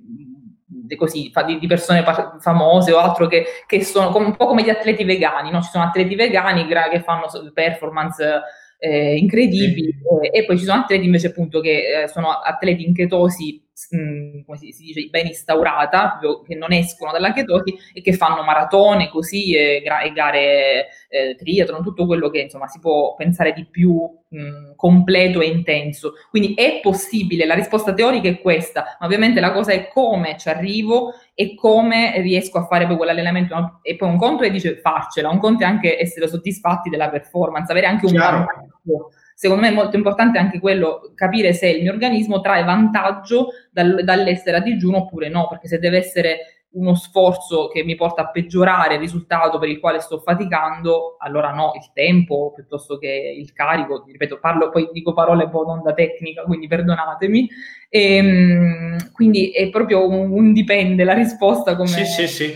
[0.97, 2.05] così, di, di persone
[2.39, 5.63] famose o altro che, che sono un po' come gli atleti vegani, no?
[5.63, 8.43] ci sono atleti vegani che fanno performance
[8.79, 9.95] eh, incredibili
[10.33, 14.41] e poi ci sono atleti invece appunto che eh, sono atleti in chetosi mh, mm,
[14.45, 19.09] come si, si, dice ben instaurata che non escono dalla chetosi e che fanno maratone
[19.09, 23.93] così e, e gare eh, triathlon tutto quello che insomma si può pensare di più
[24.29, 29.41] mh, mm, completo e intenso quindi è possibile la risposta teorica è questa ma ovviamente
[29.41, 33.55] la cosa è come ci arrivo e come riesco a fare poi quell'allenamento.
[33.55, 33.79] No?
[33.83, 37.71] E poi un conto è dice farcela, un conto è anche essere soddisfatti della performance,
[37.71, 39.11] avere anche un vantaggio.
[39.39, 44.01] Secondo me è molto importante anche quello, capire se il mio organismo trae vantaggio dal,
[44.03, 48.31] dall'essere a digiuno oppure no, perché se deve essere uno sforzo che mi porta a
[48.31, 53.53] peggiorare il risultato per il quale sto faticando, allora no, il tempo piuttosto che il
[53.53, 57.49] carico, ripeto, parlo poi dico parole un po' non da tecnica, quindi perdonatemi.
[57.91, 61.89] E, ehm, quindi è proprio un, un, dipende la risposta come...
[61.89, 62.55] Sì, sì, sì.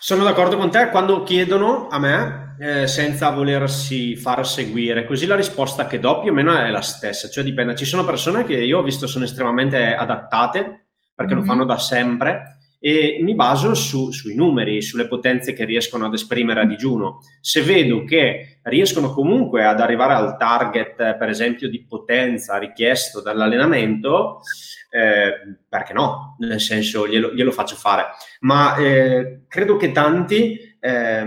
[0.00, 5.36] Sono d'accordo con te quando chiedono a me eh, senza volersi far seguire, così la
[5.36, 7.76] risposta che do più o meno è la stessa, cioè dipende.
[7.76, 11.42] Ci sono persone che io ho visto sono estremamente adattate perché mm-hmm.
[11.42, 16.14] lo fanno da sempre e mi baso su, sui numeri, sulle potenze che riescono ad
[16.14, 17.20] esprimere a digiuno.
[17.40, 24.40] Se vedo che riescono comunque ad arrivare al target, per esempio, di potenza richiesto dall'allenamento,
[24.90, 26.36] eh, perché no?
[26.38, 28.06] Nel senso, glielo, glielo faccio fare.
[28.40, 31.26] Ma eh, credo che tanti eh,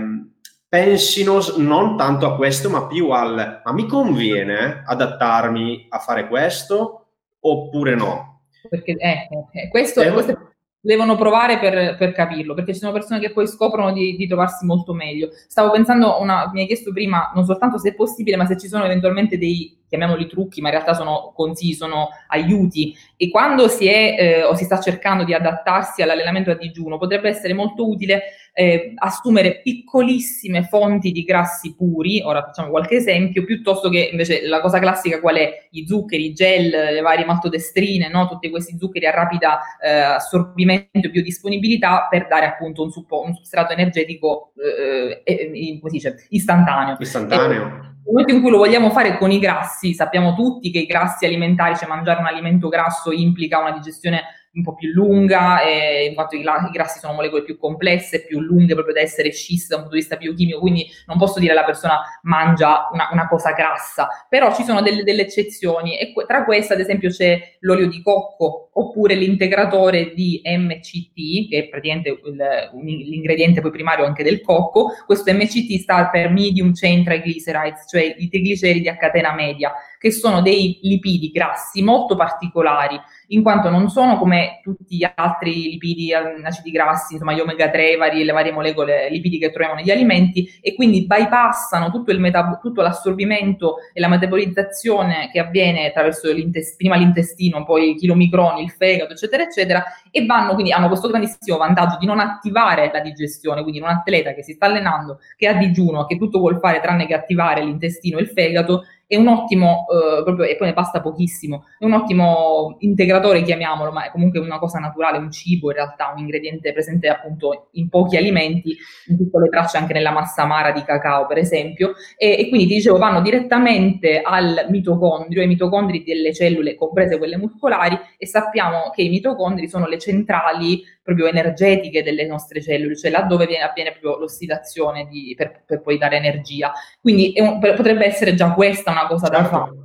[0.72, 7.08] pensino non tanto a questo, ma più al ma mi conviene adattarmi a fare questo
[7.40, 8.44] oppure no?
[8.70, 13.20] Perché eh, eh questo, eh, questo devono provare per, per, capirlo, perché ci sono persone
[13.20, 15.28] che poi scoprono di, di trovarsi molto meglio.
[15.46, 18.66] Stavo pensando, una, mi hai chiesto prima, non soltanto se è possibile, ma se ci
[18.66, 22.96] sono eventualmente dei, chiamiamoli trucchi, ma in realtà sono consigli, sono aiuti.
[23.14, 27.28] E quando si è eh, o si sta cercando di adattarsi all'allenamento a digiuno, potrebbe
[27.28, 28.22] essere molto utile
[28.54, 34.62] eh, assumere piccolissime fonti di grassi puri, ora facciamo qualche esempio, piuttosto che invece la
[34.62, 35.68] cosa classica qual è?
[35.72, 38.28] I zuccheri, i gel, le varie maltodestrine, no?
[38.28, 43.34] tutti questi zuccheri a rapida eh, assorbimento e biodisponibilità per dare appunto un, suppo, un
[43.34, 46.96] substrato energetico eh, eh, come si dice, istantaneo.
[46.98, 47.91] Istantaneo.
[48.04, 51.24] Nel momento in cui lo vogliamo fare con i grassi, sappiamo tutti che i grassi
[51.24, 54.22] alimentari, cioè mangiare un alimento grasso implica una digestione
[54.54, 58.74] un po' più lunga, eh, in quanto i, grassi sono molecole più complesse, più lunghe
[58.74, 61.64] proprio da essere scisse da un punto di vista biochimico, quindi non posso dire la
[61.64, 66.74] persona mangia una, una cosa grassa, però ci sono delle, delle eccezioni e tra queste
[66.74, 73.60] ad esempio c'è l'olio di cocco oppure l'integratore di MCT, che è praticamente il, l'ingrediente
[73.60, 78.88] poi primario anche del cocco, questo MCT sta per Medium Chain Triglycerides, cioè i trigliceridi
[78.88, 84.58] a catena media, che sono dei lipidi grassi molto particolari, in quanto non sono come
[84.60, 89.08] tutti gli altri lipidi, ehm, acidi grassi, insomma gli omega 3, vari, le varie molecole
[89.08, 95.30] lipidi che troviamo negli alimenti e quindi bypassano tutto, metab- tutto l'assorbimento e la metabolizzazione
[95.30, 100.54] che avviene attraverso l'intestino, prima l'intestino, poi i chilomicroni, il fegato, eccetera, eccetera, e vanno
[100.54, 104.54] quindi hanno questo grandissimo vantaggio di non attivare la digestione, quindi un atleta che si
[104.54, 108.28] sta allenando, che ha digiuno, che tutto vuol fare tranne che attivare l'intestino e il
[108.30, 108.82] fegato,
[109.12, 113.92] è un ottimo, eh, proprio, e poi ne basta pochissimo, è un ottimo integratore, chiamiamolo,
[113.92, 117.90] ma è comunque una cosa naturale, un cibo in realtà, un ingrediente presente appunto in
[117.90, 118.74] pochi alimenti,
[119.08, 122.74] in piccole tracce anche nella massa amara di cacao, per esempio, e, e quindi ti
[122.76, 129.02] dicevo, vanno direttamente al mitocondrio, ai mitocondri delle cellule, comprese quelle muscolari, e sappiamo che
[129.02, 134.18] i mitocondri sono le centrali proprio energetiche delle nostre cellule, cioè laddove viene, avviene proprio
[134.18, 136.72] l'ossidazione di, per, per, poi dare energia.
[137.00, 139.42] Quindi un, potrebbe essere già questa una cosa certo.
[139.42, 139.82] da fare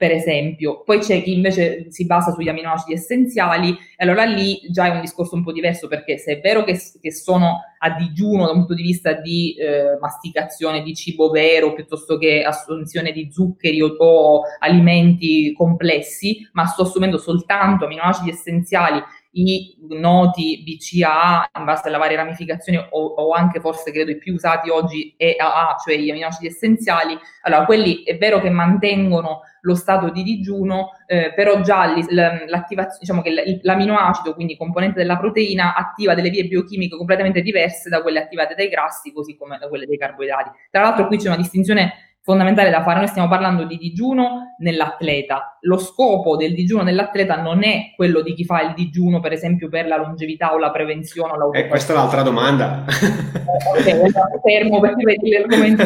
[0.00, 0.82] per esempio.
[0.82, 5.02] Poi c'è chi invece si basa sugli aminoacidi essenziali, e allora lì già è un
[5.02, 8.60] discorso un po' diverso, perché se è vero che, che sono a digiuno da un
[8.60, 13.94] punto di vista di eh, masticazione di cibo vero, piuttosto che assunzione di zuccheri o,
[13.98, 21.98] o alimenti complessi, ma sto assumendo soltanto aminoacidi essenziali i noti BCAA in base alle
[21.98, 26.48] varie ramificazioni o, o, anche forse credo i più usati oggi EAA, cioè gli aminoacidi
[26.48, 32.98] essenziali, allora quelli è vero che mantengono lo stato di digiuno, eh, però già l'attivazione,
[33.00, 38.20] diciamo che l'aminoacido, quindi componente della proteina, attiva delle vie biochimiche completamente diverse da quelle
[38.20, 40.50] attivate dai grassi, così come da quelle dei carboidrati.
[40.70, 42.98] Tra l'altro qui c'è una distinzione fondamentale da fare.
[42.98, 45.58] Noi stiamo parlando di digiuno nell'atleta.
[45.60, 49.68] Lo scopo del digiuno nell'atleta non è quello di chi fa il digiuno, per esempio,
[49.68, 51.32] per la longevità o la prevenzione.
[51.42, 52.84] O eh, questa è l'altra domanda.
[52.86, 55.84] ok, fermo perché vedi l'argomento.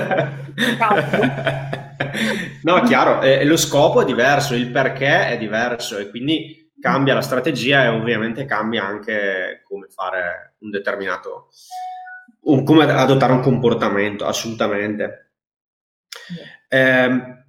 [2.62, 7.22] no, chiaro, eh, lo scopo è diverso, il perché è diverso e quindi cambia la
[7.22, 11.48] strategia e ovviamente cambia anche come fare un determinato,
[12.42, 15.23] un, come adottare un comportamento, assolutamente.
[16.68, 17.44] Eh,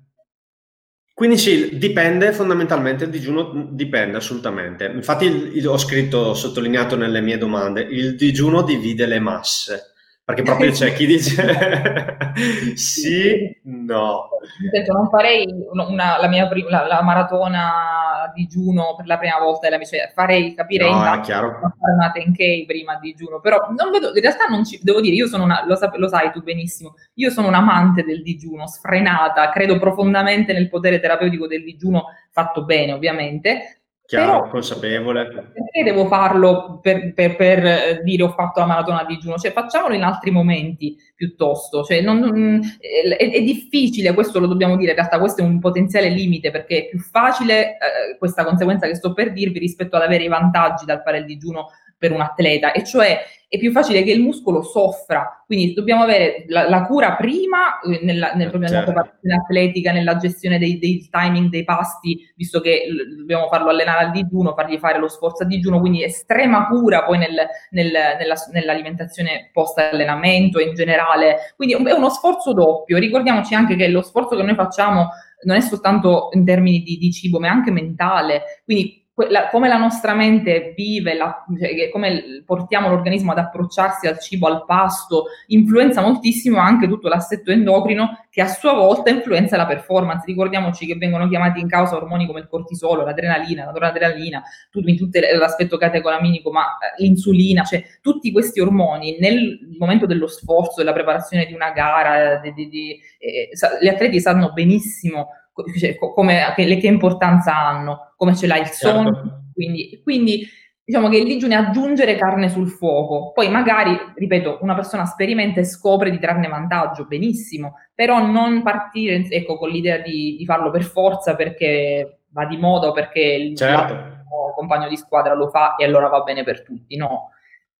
[1.13, 4.85] quindi sì, dipende fondamentalmente, il digiuno dipende assolutamente.
[4.85, 9.93] Infatti il, il, ho scritto, sottolineato nelle mie domande, il digiuno divide le masse,
[10.25, 12.17] perché proprio c'è chi dice
[12.73, 14.29] sì, no.
[14.71, 19.77] Sento, non farei una, la mia la, la maratona digiuno per la prima volta della
[19.77, 24.21] mia cioè, farei capire no, intanto fare una 10K prima digiuno, però non vedo, in
[24.21, 27.47] realtà non ci, devo dire, io sono una, lo, lo sai tu benissimo, io sono
[27.47, 33.84] un amante del digiuno, sfrenata, credo profondamente nel potere terapeutico del digiuno fatto bene ovviamente,
[34.05, 35.25] Chiaro, Però, consapevole.
[35.25, 39.37] Perché devo farlo per, per, per, eh, dire ho fatto la maratona a digiuno?
[39.37, 41.83] Cioè facciamolo in altri momenti piuttosto.
[41.83, 45.59] Cioè, non, non, è, è, difficile, questo lo dobbiamo dire, in realtà questo è un
[45.59, 50.03] potenziale limite perché è più facile eh, questa conseguenza che sto per dirvi rispetto ad
[50.03, 54.03] avere i vantaggi dal fare il digiuno per un atleta, e cioè è più facile
[54.03, 55.43] che il muscolo soffra.
[55.45, 58.57] Quindi dobbiamo avere la, la cura prima eh, nella, nel, certo.
[58.57, 62.85] nella preparazione atletica, nella gestione dei, dei, timing dei pasti, visto che
[63.17, 67.17] dobbiamo farlo allenare al digiuno, fargli fare lo sforzo a digiuno, quindi estrema cura poi
[67.17, 67.35] nel,
[67.71, 71.53] nel, nella, nell'alimentazione post allenamento in generale.
[71.55, 72.97] Quindi è uno sforzo doppio.
[72.97, 75.09] Ricordiamoci anche che lo sforzo che noi facciamo
[75.43, 78.61] non è soltanto in termini di, di cibo, ma è anche mentale.
[78.63, 84.19] Quindi la, come la nostra mente vive, la, cioè, come portiamo l'organismo ad approcciarsi al
[84.19, 89.65] cibo, al pasto, influenza moltissimo anche tutto l'assetto endocrino che a sua volta influenza la
[89.65, 90.25] performance.
[90.25, 95.77] Ricordiamoci che vengono chiamati in causa ormoni come il cortisolo, l'adrenalina, la noradrenalina, tutto, l'aspetto
[95.77, 101.53] catecolaminico, ma eh, l'insulina, cioè tutti questi ormoni nel momento dello sforzo, della preparazione di
[101.53, 103.49] una gara, di, di, di, eh,
[103.79, 105.29] gli atleti sanno benissimo
[105.77, 108.87] cioè, come, che, che, importanza hanno, come ce l'ha il certo.
[108.87, 109.43] sonno, certo.
[109.53, 110.47] quindi, quindi
[110.83, 115.65] diciamo che digiuno è aggiungere carne sul fuoco, poi magari, ripeto, una persona sperimenta e
[115.65, 120.83] scopre di trarne vantaggio, benissimo, però non partire ecco, con l'idea di, di farlo per
[120.83, 124.23] forza perché va di moda o perché il certo.
[124.55, 127.31] compagno di squadra lo fa e allora va bene per tutti, no.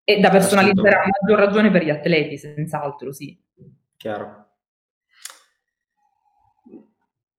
[0.04, 3.38] E da personalizzare a maggior ragione per gli atleti, senz'altro, sì.
[3.98, 4.45] Chiaro.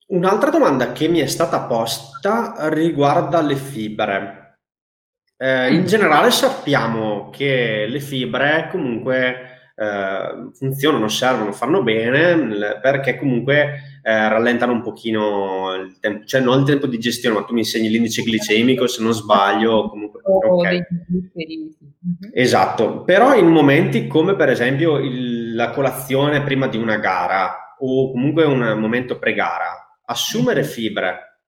[0.08, 4.58] Un'altra domanda che mi è stata posta riguarda le fibre.
[5.36, 5.86] Eh, in mm.
[5.86, 14.72] generale sappiamo che le fibre comunque eh, funzionano, servono, fanno bene perché comunque eh, rallentano
[14.72, 18.22] un pochino il tempo, cioè non il tempo di gestione, ma tu mi insegni l'indice
[18.22, 19.90] glicemico se non sbaglio.
[19.90, 20.86] Comunque, okay.
[22.32, 28.12] Esatto, però in momenti come per esempio il, la colazione prima di una gara o
[28.12, 31.40] comunque un momento pre-gara, assumere fibre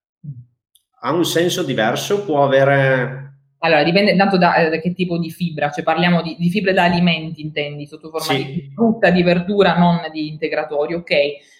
[1.00, 2.24] ha un senso diverso?
[2.24, 3.28] Può avere
[3.60, 6.72] allora, dipende tanto da, eh, da, che tipo di fibra, cioè parliamo di, di fibre
[6.72, 8.44] da alimenti, intendi, sotto forma sì.
[8.44, 11.14] di frutta, di verdura, non di integratori, ok?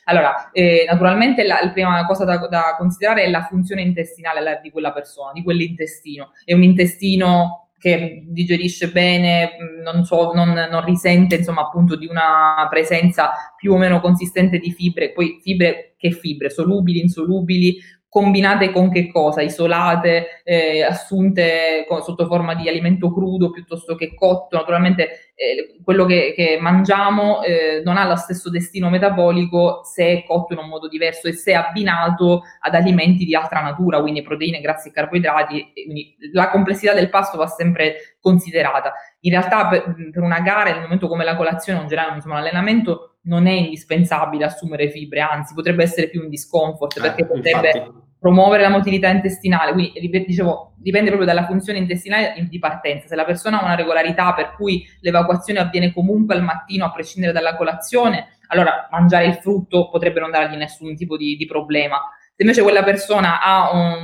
[0.05, 4.71] Allora, eh, naturalmente la, la, prima cosa da, da, considerare è la funzione intestinale di
[4.71, 6.31] quella persona, di quell'intestino.
[6.45, 9.53] È un intestino che digerisce bene,
[9.85, 14.73] non, so, non, non risente insomma appunto di una presenza più o meno consistente di
[14.73, 17.77] fibre, poi fibre che fibre, solubili, insolubili,
[18.09, 19.43] combinate con che cosa?
[19.43, 24.57] Isolate, eh, assunte con, sotto forma di alimento crudo piuttosto che cotto.
[24.57, 30.25] Naturalmente eh, quello che, che mangiamo eh, non ha lo stesso destino metabolico se è
[30.25, 34.23] cotto in un modo diverso e se è abbinato ad alimenti di altra natura, quindi
[34.23, 35.73] proteine, grassi e carboidrati.
[35.85, 38.93] Quindi la complessità del pasto va sempre considerata.
[39.21, 42.17] In realtà per, per una gara, in un momento come la colazione, o in generale
[42.17, 47.27] insomma, l'allenamento, non è indispensabile assumere fibre, anzi potrebbe essere più un discomfort eh, perché
[47.27, 48.08] potrebbe infatti.
[48.19, 53.07] Promuovere la motilità intestinale, quindi dicevo, dipende proprio dalla funzione intestinale di partenza.
[53.07, 57.33] Se la persona ha una regolarità per cui l'evacuazione avviene comunque al mattino a prescindere
[57.33, 61.99] dalla colazione, allora mangiare il frutto potrebbe non dargli nessun tipo di, di problema.
[62.35, 63.95] Se invece quella persona ha un,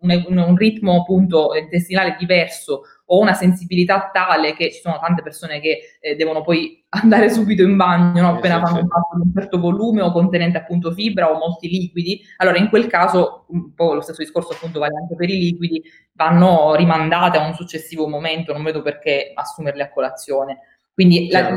[0.00, 2.82] un, un ritmo appunto intestinale diverso
[3.12, 7.62] ho una sensibilità tale che ci sono tante persone che eh, devono poi andare subito
[7.62, 8.36] in bagno no?
[8.36, 12.20] appena fanno un pasto di un certo volume o contenente appunto fibra o molti liquidi,
[12.38, 15.82] allora in quel caso un po' lo stesso discorso appunto vale anche per i liquidi,
[16.12, 20.58] vanno rimandate a un successivo momento, non vedo perché assumerle a colazione.
[20.92, 21.54] Quindi la,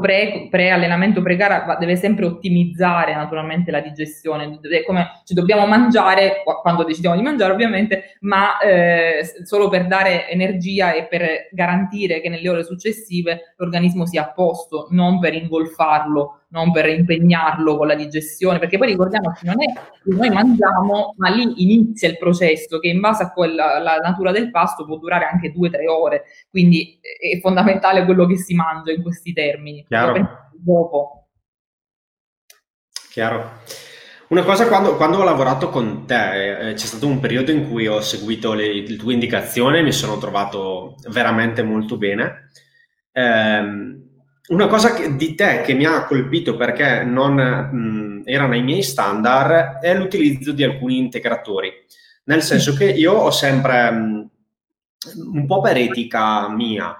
[0.00, 7.16] pre, pre-allenamento, pre-gara deve sempre ottimizzare naturalmente la digestione, come ci dobbiamo mangiare quando decidiamo
[7.16, 12.64] di mangiare ovviamente, ma eh, solo per dare energia e per garantire che nelle ore
[12.64, 18.78] successive l'organismo sia a posto, non per ingolfarlo non per impegnarlo con la digestione, perché
[18.78, 23.24] poi ricordiamoci, non è che noi mangiamo, ma lì inizia il processo che in base
[23.24, 27.40] a quella, alla natura del pasto può durare anche due o tre ore, quindi è
[27.40, 29.84] fondamentale quello che si mangia in questi termini.
[29.88, 30.50] Chiaro.
[30.52, 31.28] Dopo.
[33.10, 33.50] Chiaro.
[34.28, 37.86] Una cosa, quando, quando, ho lavorato con te, eh, c'è stato un periodo in cui
[37.86, 42.50] ho seguito le, le tue indicazioni, mi sono trovato veramente molto bene.
[43.12, 44.04] Eh,
[44.48, 48.82] una cosa che, di te che mi ha colpito perché non mh, era nei miei
[48.82, 51.72] standard è l'utilizzo di alcuni integratori,
[52.24, 54.30] nel senso che io ho sempre mh,
[55.14, 56.96] un po' per etica mia,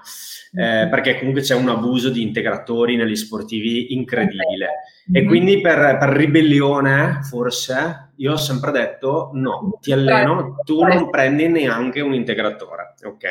[0.53, 4.69] eh, perché comunque c'è un abuso di integratori negli sportivi incredibile.
[5.11, 11.09] E quindi per, per, ribellione, forse, io ho sempre detto no, ti alleno, tu non
[11.09, 13.25] prendi neanche un integratore, ok?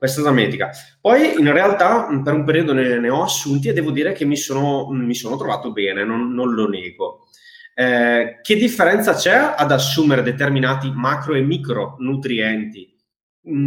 [0.00, 0.70] Questa medica.
[0.98, 4.36] Poi in realtà per un periodo ne, ne, ho assunti e devo dire che mi
[4.36, 7.26] sono, mi sono trovato bene, non, non lo nego.
[7.74, 12.96] Eh, che differenza c'è ad assumere determinati macro e micro nutrienti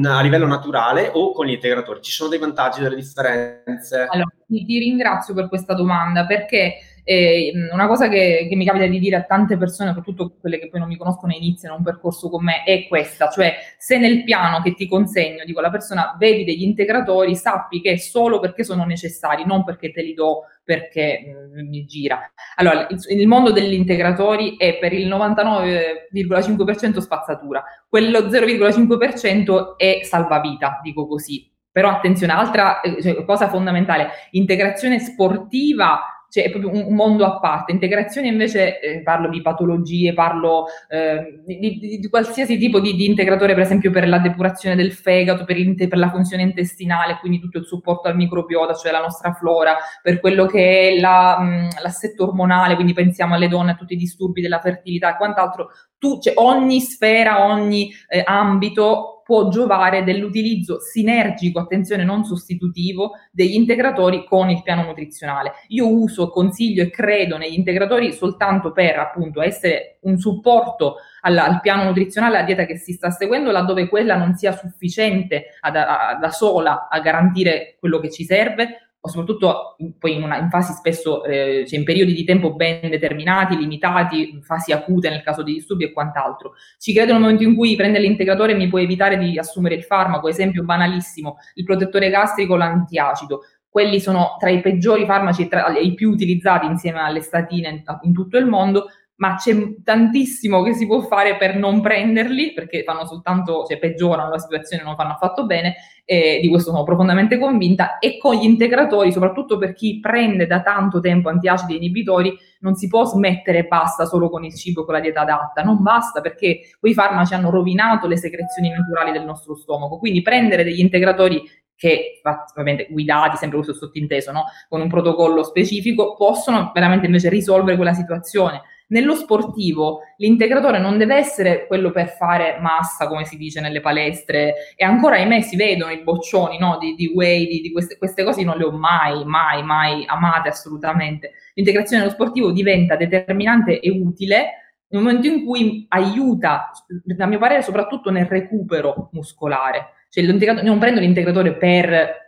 [0.05, 2.01] a livello naturale o con gli integratori?
[2.01, 4.07] Ci sono dei vantaggi, delle differenze?
[4.09, 8.97] Allora, ti ringrazio per questa domanda perché e una cosa che, che, mi capita di
[8.99, 12.29] dire a tante persone, soprattutto quelle che poi non mi conoscono e iniziano un percorso
[12.29, 16.45] con me, è questa, cioè se nel piano che ti consegno di quella persona vedi
[16.45, 21.49] degli integratori, sappi che è solo perché sono necessari, non perché te li do perché
[21.55, 22.31] mi gira.
[22.55, 30.79] Allora, il, il, mondo degli integratori è per il 99,5% spazzatura, quello 0,5% è salvavita,
[30.81, 31.51] dico così.
[31.73, 37.37] Però attenzione, altra eh, cioè, cosa fondamentale, integrazione sportiva cioè è proprio un, mondo a
[37.37, 37.71] parte.
[37.71, 43.05] Integrazione invece eh, parlo di patologie, parlo eh, di, di, di, qualsiasi tipo di, di,
[43.05, 47.59] integratore, per esempio per la depurazione del fegato, per, per, la funzione intestinale, quindi tutto
[47.59, 52.23] il supporto al microbiota, cioè la nostra flora, per quello che è la, mh, l'assetto
[52.23, 55.69] ormonale, quindi pensiamo alle donne, a tutti i disturbi della fertilità e quant'altro.
[55.99, 63.55] Tu, cioè, ogni sfera, ogni eh, ambito può giovare dell'utilizzo sinergico, attenzione non sostitutivo, degli
[63.55, 65.53] integratori con il piano nutrizionale.
[65.69, 71.59] Io uso, consiglio e credo negli integratori soltanto per appunto essere un supporto al, al
[71.61, 76.17] piano nutrizionale, alla dieta che si sta seguendo, laddove quella non sia sufficiente ad, a,
[76.19, 80.71] da sola a garantire quello che ci serve, o soprattutto poi in, una, in fasi
[80.71, 85.55] spesso, eh, cioè in periodi di tempo ben determinati, limitati, fasi acute nel caso di
[85.55, 86.53] disturbi e quant'altro.
[86.79, 90.29] Ci credo nel momento in cui prende l'integratore mi può evitare di assumere il farmaco,
[90.29, 93.41] esempio banalissimo, il protettore gastrico, l'antiacido.
[93.67, 98.13] Quelli sono tra i peggiori farmaci, tra i più utilizzati insieme alle statine in, in
[98.13, 98.85] tutto il mondo,
[99.15, 104.29] ma c'è tantissimo che si può fare per non prenderli, perché fanno soltanto, cioè peggiorano
[104.29, 108.43] la situazione, non fanno affatto bene, e di questo sono profondamente convinta, e con gli
[108.43, 113.59] integratori, soprattutto per chi prende da tanto tempo antiacidi e inibitori, non si può smettere
[113.59, 116.93] e basta solo con il cibo e con la dieta adatta, non basta perché quei
[116.93, 121.43] farmaci hanno rovinato le secrezioni naturali del nostro stomaco, quindi prendere degli integratori
[121.75, 124.45] che ovviamente guidati, sempre questo sottinteso, no?
[124.69, 128.61] con un protocollo specifico, possono veramente invece risolvere quella situazione.
[128.93, 134.53] Nello sportivo l'integratore non deve essere quello per fare massa, come si dice nelle palestre,
[134.75, 136.77] e ancora ahimè si vedono i boccioni no?
[136.79, 140.49] di, di whey, di, di queste, queste, cose non le ho mai, mai, mai amate
[140.49, 141.31] assolutamente.
[141.55, 146.69] L'integrazione nello sportivo diventa determinante e utile nel momento in cui aiuta,
[147.17, 149.93] a mio parere, soprattutto nel recupero muscolare.
[150.09, 152.22] Cioè, non prendo l'integratore per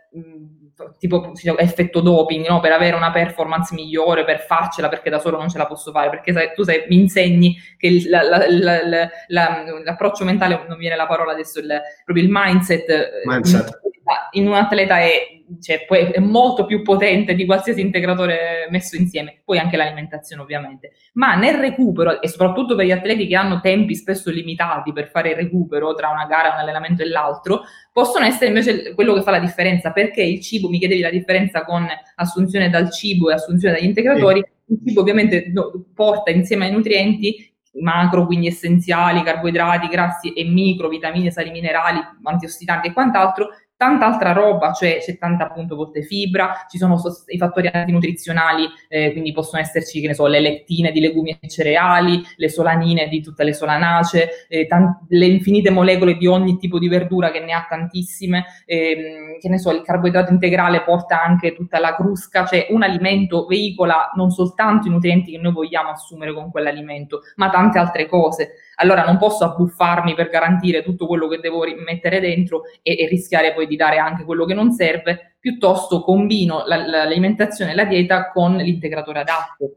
[0.98, 2.60] tipo effetto doping, no?
[2.60, 6.10] per avere una performance migliore, per farcela perché da solo non ce la posso fare,
[6.10, 10.96] perché sai, tu sai, mi insegni che il, la, la, la, l'approccio mentale, non viene
[10.96, 13.80] la parola adesso, il, proprio il mindset, eh, mindset.
[14.32, 18.96] In, in un atleta è cioè, poi è molto più potente di qualsiasi integratore messo
[18.96, 23.60] insieme, poi anche l'alimentazione ovviamente, ma nel recupero e soprattutto per gli atleti che hanno
[23.60, 27.62] tempi spesso limitati per fare il recupero tra una gara, un allenamento e l'altro,
[27.96, 31.64] possono essere invece quello che fa la differenza, perché il cibo, mi chiedevi la differenza
[31.64, 31.86] con
[32.16, 34.74] assunzione dal cibo e assunzione dagli integratori, sì.
[34.74, 35.50] il cibo ovviamente
[35.94, 42.88] porta insieme ai nutrienti macro, quindi essenziali, carboidrati, grassi e micro, vitamine, sali minerali, antiossidanti
[42.88, 47.68] e quant'altro, tanta altra roba, cioè c'è tanta appunto volte fibra, ci sono i fattori
[47.68, 52.48] antinutrizionali, eh, quindi possono esserci, che ne so, le lettine di legumi e cereali, le
[52.48, 57.30] solanine di tutte le solanacee, eh, tant- le infinite molecole di ogni tipo di verdura
[57.30, 61.94] che ne ha tantissime, ehm, che ne so, il carboidrato integrale porta anche tutta la
[61.94, 67.20] crusca, cioè un alimento veicola non soltanto i nutrienti che noi vogliamo assumere con quell'alimento,
[67.36, 72.20] ma tante altre cose allora non posso abbuffarmi per garantire tutto quello che devo mettere
[72.20, 76.76] dentro e, e rischiare poi di dare anche quello che non serve, piuttosto combino la,
[76.76, 79.76] la, l'alimentazione e la dieta con l'integratore adatto.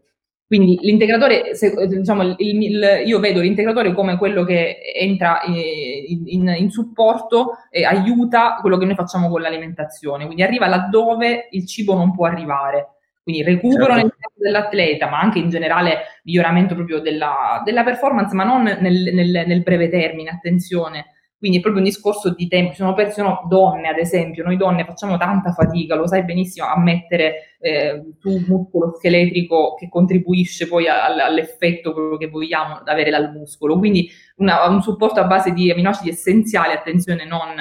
[0.49, 6.55] Quindi l'integratore, se, diciamo, il, il, io vedo l'integratore come quello che entra in, in,
[6.57, 11.93] in, supporto e aiuta quello che noi facciamo con l'alimentazione, quindi arriva laddove il cibo
[11.93, 12.98] non può arrivare.
[13.29, 14.01] Quindi recupero certo.
[14.01, 19.13] nel tempo dell'atleta, ma anche in generale miglioramento proprio della, della performance, ma non nel,
[19.13, 21.13] nel, nel, breve termine, attenzione.
[21.37, 22.71] Quindi è proprio un discorso di tempo.
[22.71, 26.79] Ci sono persone, donne ad esempio, noi donne facciamo tanta fatica, lo sai benissimo, a
[26.79, 33.31] mettere eh, su muscolo scheletrico che contribuisce poi a, all'effetto quello che vogliamo avere dal
[33.31, 33.77] muscolo.
[33.77, 37.55] Quindi una, un supporto a base di aminoacidi essenziali, attenzione, non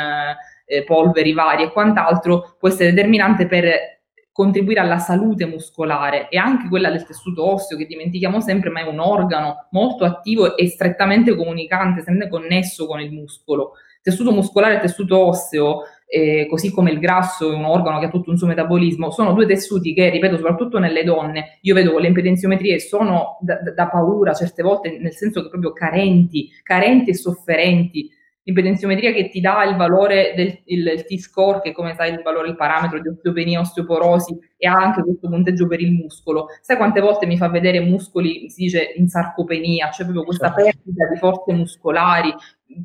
[0.64, 3.97] eh, polveri varie e quant'altro, può essere determinante per
[4.38, 8.86] contribuire alla salute muscolare e anche quella del tessuto osseo, che dimentichiamo sempre, ma è
[8.86, 13.72] un organo molto attivo e strettamente comunicante, sempre connesso con il muscolo.
[14.00, 18.10] Tessuto muscolare e tessuto osseo, eh, così come il grasso è un organo che ha
[18.10, 22.02] tutto un suo metabolismo, sono due tessuti che, ripeto, soprattutto nelle donne, io vedo con
[22.02, 27.14] le impedenziometrie, sono da, da paura certe volte, nel senso che proprio carenti, carenti e
[27.16, 28.08] sofferenti
[28.48, 32.56] l'impedenziometria che ti dà il valore del il, T-score, che come sai il valore, il
[32.56, 36.46] parametro di osteopenia, osteoporosi, e ha anche questo punteggio per il muscolo.
[36.62, 40.62] Sai quante volte mi fa vedere muscoli, si dice in sarcopenia, cioè proprio questa certo.
[40.62, 42.34] perdita di forze muscolari,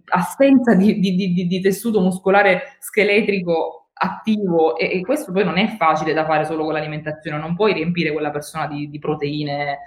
[0.08, 5.76] assenza di, di, di, di tessuto muscolare scheletrico attivo e, e, questo poi non è
[5.78, 9.80] facile da fare solo con l'alimentazione, non puoi riempire quella persona di, proteine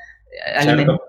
[0.57, 1.03] eh, certo.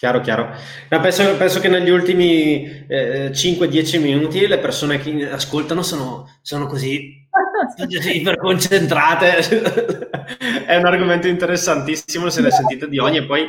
[0.00, 0.48] Chiaro, chiaro.
[0.88, 6.64] No, penso, penso, che negli ultimi eh, 5-10 minuti le persone che ascoltano sono, sono
[6.64, 7.22] così
[8.14, 9.36] iperconcentrate.
[10.64, 13.46] È un argomento interessantissimo, se ne sentite di ogni e poi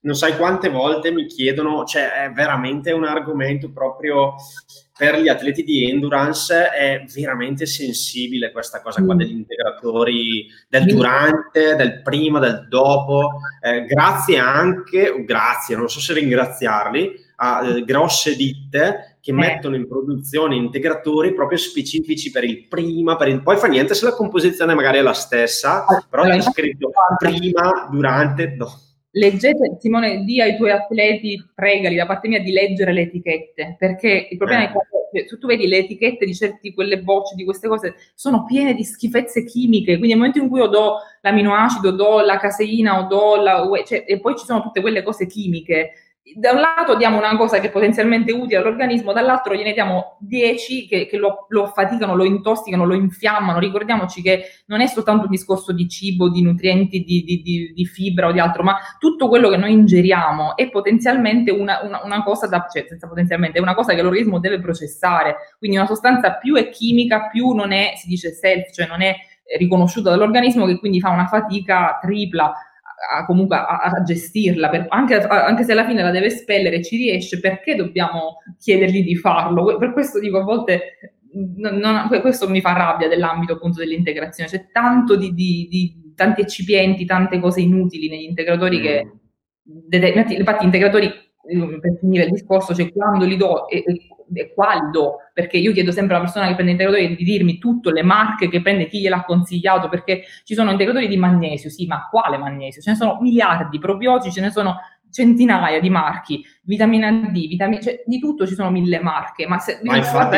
[0.00, 4.34] non sai quante volte mi chiedono, cioè è veramente un argomento proprio
[4.96, 9.18] per gli atleti di endurance, è veramente sensibile questa cosa qua mm.
[9.18, 16.12] degli integratori, del durante, del prima, del dopo, eh, grazie anche, grazie, non so se
[16.12, 19.34] ringraziarli, a eh, grosse ditte che eh.
[19.34, 24.04] mettono in produzione integratori proprio specifici per il prima, per il poi fa niente se
[24.04, 28.80] la composizione magari è la stessa, però c'è scritto prima, durante, dopo
[29.14, 34.28] leggete, Simone, di ai tuoi atleti, pregali da parte mia di leggere le etichette, perché
[34.30, 34.66] il problema eh.
[34.66, 38.44] è che se tu vedi le etichette di certi quelle bocce, di queste cose, sono
[38.44, 42.98] piene di schifezze chimiche, quindi nel momento in cui io do l'aminoacido, do la caseina
[42.98, 43.68] o do la...
[43.84, 45.92] Cioè, e poi ci sono tutte quelle cose chimiche,
[46.36, 50.86] da un lato diamo una cosa che è potenzialmente utile all'organismo, dall'altro gliene diamo 10
[50.86, 53.58] che, che lo, lo, faticano, lo intossicano, lo infiammano.
[53.58, 57.84] Ricordiamoci che non è soltanto un discorso di cibo, di nutrienti, di, di, di, di
[57.84, 62.22] fibra o di altro, ma tutto quello che noi ingeriamo è potenzialmente una, una, una
[62.22, 65.36] cosa da, cioè senza potenzialmente, è una cosa che l'organismo deve processare.
[65.58, 69.14] Quindi una sostanza più è chimica, più non è, si dice self, cioè non è
[69.58, 72.54] riconosciuta dall'organismo, che quindi fa una fatica tripla
[73.10, 76.76] a, comunque a, a gestirla, per, anche, a, anche, se alla fine la deve espellere
[76.76, 79.76] e ci riesce, perché dobbiamo chiedergli di farlo?
[79.76, 81.16] Per questo dico a volte,
[81.56, 86.42] non, non, questo mi fa rabbia dell'ambito appunto dell'integrazione, c'è tanto di, di, di tanti
[86.42, 88.82] eccipienti, tante cose inutili negli integratori mm.
[88.82, 91.10] che, infatti integratori
[91.80, 95.72] per finire il discorso, cioè quando li do e, e, e, quali do, perché io
[95.72, 99.00] chiedo sempre alla persona che prende integratori di dirmi tutte le marche che prende, chi
[99.00, 102.80] gliel'ha consigliato, perché ci sono integratori di magnesio, sì, ma quale magnesio?
[102.80, 104.76] Ce ne sono miliardi, probiotici, ce ne sono
[105.10, 109.80] centinaia di marchi, vitamina D, vitamina, cioè, di tutto ci sono mille marche, ma se
[109.82, 110.36] ma infatti,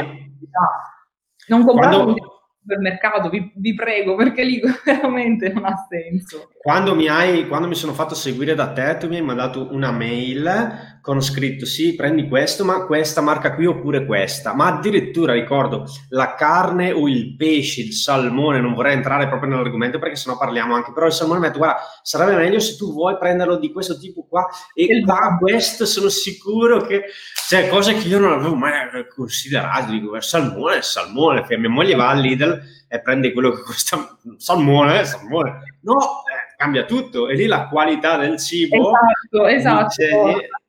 [1.48, 2.36] non comprate quando
[2.66, 6.50] supermercato, vi, vi, prego, perché lì veramente non ha senso.
[6.60, 9.92] Quando mi, hai, quando mi sono fatto seguire da te, tu mi hai mandato una
[9.92, 14.54] mail con scritto sì, prendi questo, ma questa marca qui oppure questa.
[14.54, 20.00] Ma addirittura ricordo la carne o il pesce, il salmone, non vorrei entrare proprio nell'argomento
[20.00, 22.92] perché sennò parliamo anche, però il salmone mi ha detto guarda, sarebbe meglio se tu
[22.92, 27.04] vuoi prenderlo di questo tipo qua e qua questo sono sicuro che...
[27.46, 32.18] Cioè, cose che io non avevo mai considerato, dico, salmone, salmone, mia moglie va al
[32.18, 35.78] Lidl e prende quello che costa salmone, salmone.
[35.82, 37.28] No, eh, cambia tutto.
[37.28, 38.90] E lì la qualità del cibo...
[39.38, 40.64] Esatto, esatto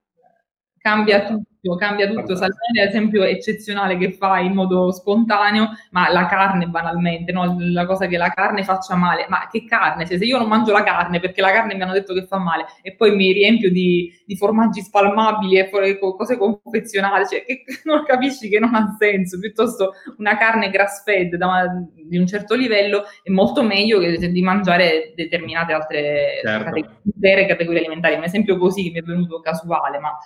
[0.87, 2.35] cambia tutto, cambia tutto.
[2.35, 7.57] Salmone, ad esempio, è eccezionale che fa in modo spontaneo, ma la carne banalmente, no?
[7.59, 9.25] la cosa che la carne faccia male.
[9.27, 10.05] Ma che carne?
[10.05, 12.37] Cioè, se io non mangio la carne perché la carne mi hanno detto che fa
[12.37, 18.05] male e poi mi riempio di, di formaggi spalmabili e cose confezionate, cioè, che non
[18.05, 19.37] capisci che non ha senso.
[19.39, 24.41] Piuttosto una carne grass fed da, di un certo livello è molto meglio che di
[24.41, 26.63] mangiare determinate altre certo.
[26.63, 28.15] categorie, categorie alimentari.
[28.15, 30.17] Un esempio così che mi è venuto casuale, ma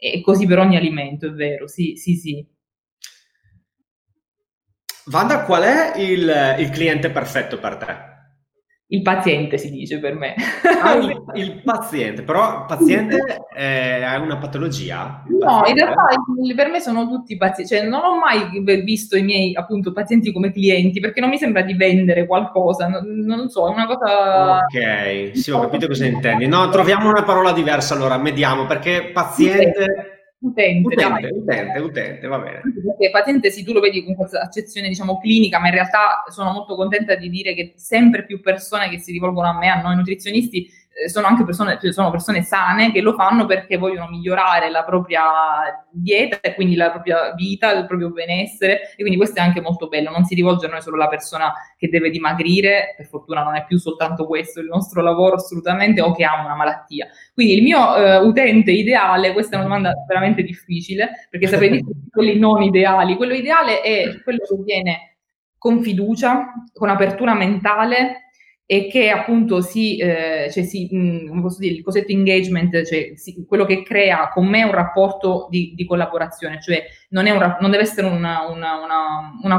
[0.00, 2.44] è così per ogni alimento, è vero, sì, sì, sì.
[5.06, 8.09] Vanda, qual è il, il cliente perfetto per te?
[8.92, 10.34] Il paziente si dice per me.
[10.82, 13.18] Ah, il, il, paziente, però paziente
[13.54, 15.22] ha una patologia?
[15.28, 16.06] No, in realtà
[16.56, 18.50] per me sono tutti pazienti, cioè non ho mai
[18.82, 23.04] visto i miei appunto pazienti come clienti perché non mi sembra di vendere qualcosa, non,
[23.06, 24.56] non so, è una cosa...
[24.56, 26.48] Ok, sì, ho capito cosa intendi.
[26.48, 30.19] No, troviamo una parola diversa allora, mediamo, perché paziente...
[30.42, 32.62] Utente, utente, utente, utente, va bene.
[32.62, 36.50] Perché paziente sì, tu lo vedi con questa accezione diciamo clinica, ma in realtà sono
[36.50, 39.96] molto contenta di dire che sempre più persone che si rivolgono a me, a noi
[39.96, 40.66] nutrizionisti,
[41.08, 45.22] sono anche persone, cioè sono persone sane che lo fanno perché vogliono migliorare la propria
[45.90, 48.92] dieta e quindi la propria vita, il proprio benessere.
[48.92, 51.52] E quindi questo è anche molto bello, non si rivolge a noi solo la persona
[51.76, 56.14] che deve dimagrire, per fortuna non è più soltanto questo il nostro lavoro assolutamente o
[56.14, 57.08] che ha una malattia.
[57.32, 62.38] Quindi il mio eh, utente ideale, questa è una domanda veramente difficile perché sapete quelli
[62.38, 65.16] non ideali, quello ideale è quello che viene
[65.56, 68.29] con fiducia, con apertura mentale
[68.72, 73.14] e che appunto si, eh, cioè si mh, come posso dire, il cosiddetto engagement, cioè
[73.16, 77.72] si, quello che crea con me un rapporto di, di collaborazione, cioè non, un, non,
[77.72, 79.58] deve essere una, una, una, una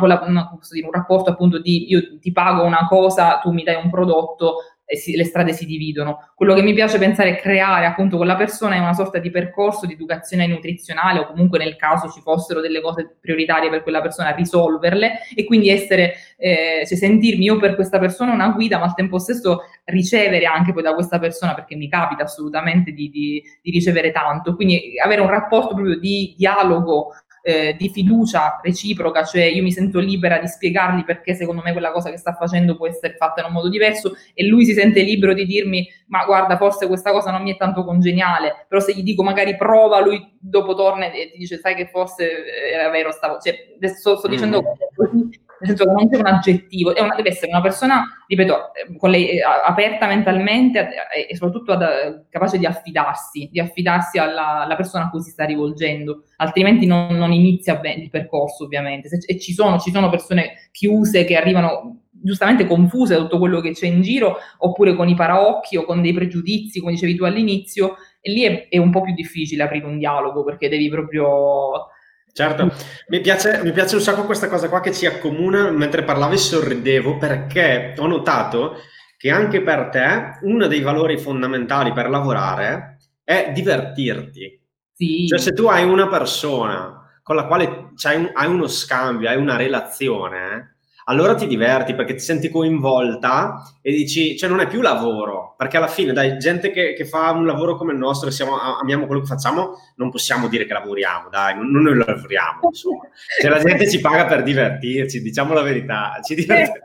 [0.71, 4.70] dire, un rapporto appunto di io ti pago una cosa, tu mi dai un prodotto,
[4.95, 6.31] si, le strade si dividono.
[6.35, 9.85] Quello che mi piace pensare è creare appunto con la persona una sorta di percorso
[9.85, 14.31] di educazione nutrizionale o comunque nel caso ci fossero delle cose prioritarie per quella persona,
[14.31, 18.95] risolverle e quindi essere, eh, cioè sentirmi io per questa persona una guida, ma al
[18.95, 23.71] tempo stesso ricevere anche poi da questa persona, perché mi capita assolutamente di, di, di
[23.71, 29.63] ricevere tanto, quindi avere un rapporto proprio di dialogo eh, di fiducia reciproca, cioè io
[29.63, 33.15] mi sento libera di spiegargli perché secondo me quella cosa che sta facendo può essere
[33.17, 36.87] fatta in un modo diverso e lui si sente libero di dirmi ma guarda forse
[36.87, 40.75] questa cosa non mi è tanto congeniale, però se gli dico magari prova, lui dopo
[40.75, 43.55] torna e ti dice sai che forse era vero, stavo, cioè,
[43.93, 44.65] sto, sto dicendo mm.
[44.95, 45.29] così
[45.61, 49.29] nel senso che non c'è un aggettivo, una, deve essere una persona, ripeto, con lei,
[49.29, 50.89] eh, aperta mentalmente
[51.29, 55.45] e soprattutto ad, capace di affidarsi, di affidarsi alla, alla, persona a cui si sta
[55.45, 59.07] rivolgendo, altrimenti non, non inizia bene il percorso ovviamente.
[59.07, 63.61] Se, e ci sono, ci sono persone chiuse che arrivano giustamente confuse da tutto quello
[63.61, 67.23] che c'è in giro, oppure con i paraocchi o con dei pregiudizi, come dicevi tu
[67.23, 71.87] all'inizio, e lì è, è un po' più difficile aprire un dialogo perché devi proprio
[72.33, 72.71] Certo,
[73.09, 77.17] mi piace, mi piace un sacco questa cosa qua che ci accomuna, mentre parlavi sorridevo
[77.17, 78.77] perché ho notato
[79.17, 84.59] che anche per te uno dei valori fondamentali per lavorare è divertirti.
[84.93, 85.27] Sì.
[85.27, 90.70] Cioè se tu hai una persona con la quale hai uno scambio, hai una relazione,
[91.11, 95.75] allora ti diverti perché ti senti coinvolta e dici, cioè non è più lavoro, perché
[95.75, 99.07] alla fine, dai, gente che, che fa un lavoro come il nostro, e siamo, amiamo
[99.07, 103.09] quello che facciamo, non possiamo dire che lavoriamo, dai, non, non noi lavoriamo, insomma.
[103.41, 106.79] Cioè la gente ci paga per divertirci, diciamo la verità, ci divertiamo.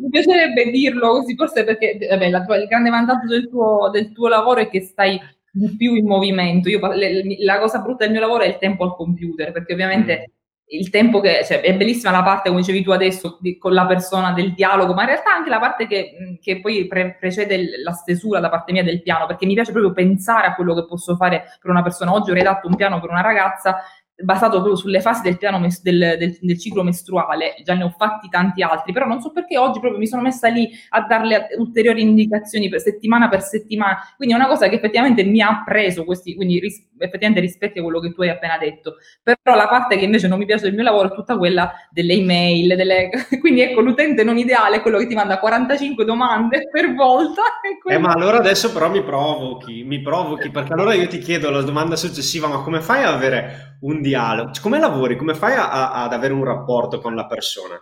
[0.00, 4.28] Mi piacerebbe dirlo così, forse perché vabbè, tua, il grande vantaggio del tuo, del tuo
[4.28, 5.20] lavoro è che stai
[5.52, 6.70] di più in movimento.
[6.70, 10.24] Io, le, la cosa brutta del mio lavoro è il tempo al computer, perché ovviamente
[10.26, 10.38] mm
[10.72, 13.86] il tempo che, cioè, è bellissima la parte, come dicevi tu adesso, di, con la
[13.86, 17.92] persona del dialogo, ma in realtà anche la parte che, che poi pre- precede la
[17.92, 21.16] stesura da parte mia del piano, perché mi piace proprio pensare a quello che posso
[21.16, 22.12] fare per una persona.
[22.12, 23.78] Oggi ho redatto un piano per una ragazza
[24.22, 27.94] basato proprio sulle fasi del piano mes- del, del, del, ciclo mestruale, già ne ho
[27.96, 31.48] fatti tanti altri, però non so perché oggi proprio mi sono messa lì a darle
[31.58, 36.04] ulteriori indicazioni per settimana per settimana, quindi è una cosa che effettivamente mi ha preso
[36.04, 40.04] questi, quindi ris- effettivamente rispecchia quello che tu hai appena detto, però la parte che
[40.04, 43.08] invece non mi piace del mio lavoro è tutta quella delle email, delle...
[43.40, 47.42] quindi ecco l'utente non ideale è quello che ti manda 45 domande per volta.
[47.84, 51.62] Eh ma allora adesso però mi provochi, mi provochi, perché allora io ti chiedo la
[51.62, 54.52] domanda successiva, ma come fai ad avere un dialogo?
[54.60, 55.16] Come lavori?
[55.16, 57.80] Come fai a, a, ad avere un rapporto con la persona?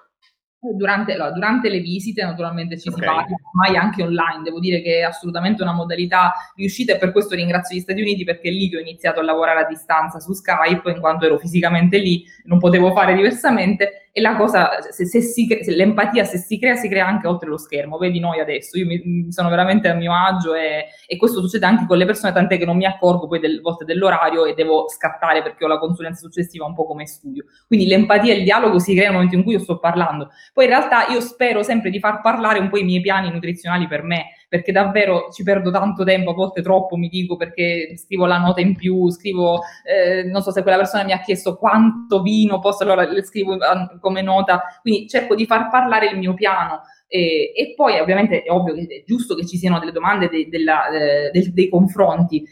[0.60, 3.00] Durante, allora, durante, le visite naturalmente ci okay.
[3.00, 7.12] si parla, ormai anche online, devo dire che è assolutamente una modalità riuscita e per
[7.12, 10.18] questo ringrazio gli Stati Uniti perché è lì che ho iniziato a lavorare a distanza
[10.18, 15.06] su Skype in quanto ero fisicamente lì, non potevo fare diversamente e la cosa, se,
[15.06, 17.98] se, si, se, l'empatia se si crea, si crea anche oltre lo schermo.
[17.98, 21.86] Vedi noi adesso, io mi, sono veramente a mio agio e, e, questo succede anche
[21.86, 25.42] con le persone, tant'è che non mi accorgo poi delle volte dell'orario e devo scattare
[25.42, 27.44] perché ho la consulenza successiva un po' come studio.
[27.66, 30.30] Quindi l'empatia e il dialogo si creano nel momento in cui io sto parlando.
[30.52, 33.86] Poi in realtà io spero sempre di far parlare un po' i miei piani nutrizionali
[33.86, 38.24] per me, perché davvero ci perdo tanto tempo, a volte troppo mi dico perché scrivo
[38.24, 42.22] la nota in più, scrivo, eh, non so se quella persona mi ha chiesto quanto
[42.22, 43.56] vino posso, allora le scrivo
[44.00, 46.80] come nota, quindi cerco di far parlare il mio piano.
[47.10, 50.46] E, e, poi ovviamente è ovvio che è giusto che ci siano delle domande de,
[50.50, 52.46] della, de, de, dei confronti,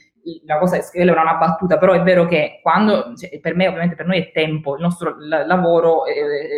[0.45, 3.95] la cosa è era una battuta, però è vero che quando, cioè, per me ovviamente
[3.95, 6.13] per noi è tempo, il nostro l- lavoro eh,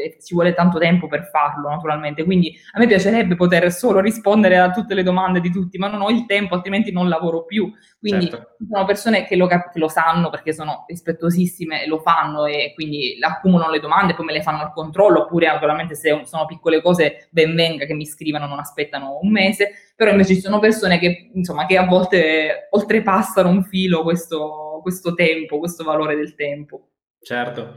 [0.05, 4.59] eh, ci vuole tanto tempo per farlo naturalmente, quindi a me piacerebbe poter solo rispondere
[4.59, 7.71] a tutte le domande di tutti, ma non ho il tempo, altrimenti non lavoro più.
[7.99, 8.57] Quindi certo.
[8.71, 12.73] sono persone che lo, cap- che lo, sanno perché sono rispettosissime e lo fanno e
[12.75, 16.81] quindi accumulano le domande, poi me le fanno al controllo, oppure naturalmente se sono piccole
[16.81, 21.01] cose ben venga che mi scrivano, non aspettano un mese però invece ci sono persone
[21.01, 26.90] che, insomma, che a volte oltrepassano un filo questo, questo tempo, questo valore del tempo.
[27.20, 27.74] Certo.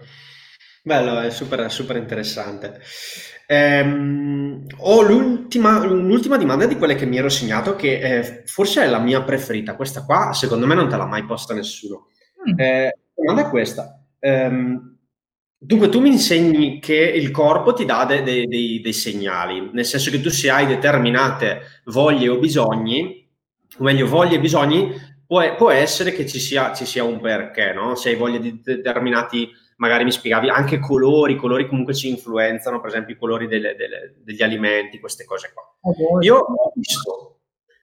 [0.83, 2.79] Bello, è super, super interessante.
[3.47, 8.87] Ehm, ho l'ultima, l'ultima domanda di quelle che mi ero segnato, che eh, forse è
[8.87, 9.75] la mia preferita.
[9.75, 12.09] Questa qua, secondo me, non te l'ha mai posta nessuno.
[12.47, 12.59] Mm.
[12.59, 13.99] Eh, la domanda è questa.
[14.19, 14.90] Ehm,
[15.63, 19.85] Dunque, tu mi insegni che il corpo ti dà de- de- dei, dei segnali, nel
[19.85, 23.29] senso che tu se hai determinate voglie o bisogni,
[23.77, 24.91] o meglio, voglie e bisogni,
[25.23, 27.93] può, può essere che ci sia, ci sia, un perché, no?
[27.93, 32.81] Se hai voglia di determinati, magari mi spiegavi, anche colori, i colori comunque ci influenzano,
[32.81, 35.63] per esempio i colori delle, delle, degli alimenti, queste cose qua.
[36.21, 37.30] Io ho visto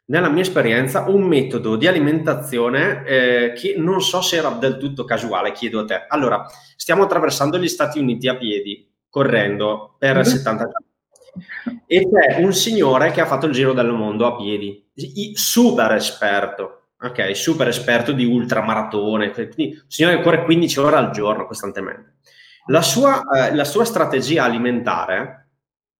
[0.08, 5.04] nella mia esperienza, un metodo di alimentazione eh, che non so se era del tutto
[5.04, 6.06] casuale, chiedo a te.
[6.08, 6.46] Allora,
[6.76, 10.24] stiamo attraversando gli Stati Uniti a piedi, correndo per mm-hmm.
[10.24, 11.82] 70 giorni.
[11.86, 14.90] E c'è un signore che ha fatto il giro del mondo a piedi,
[15.34, 17.36] super esperto, ok?
[17.36, 22.16] Super esperto di ultramaratone, quindi un signore che corre 15 ore al giorno costantemente.
[22.66, 25.47] La sua, eh, la sua strategia alimentare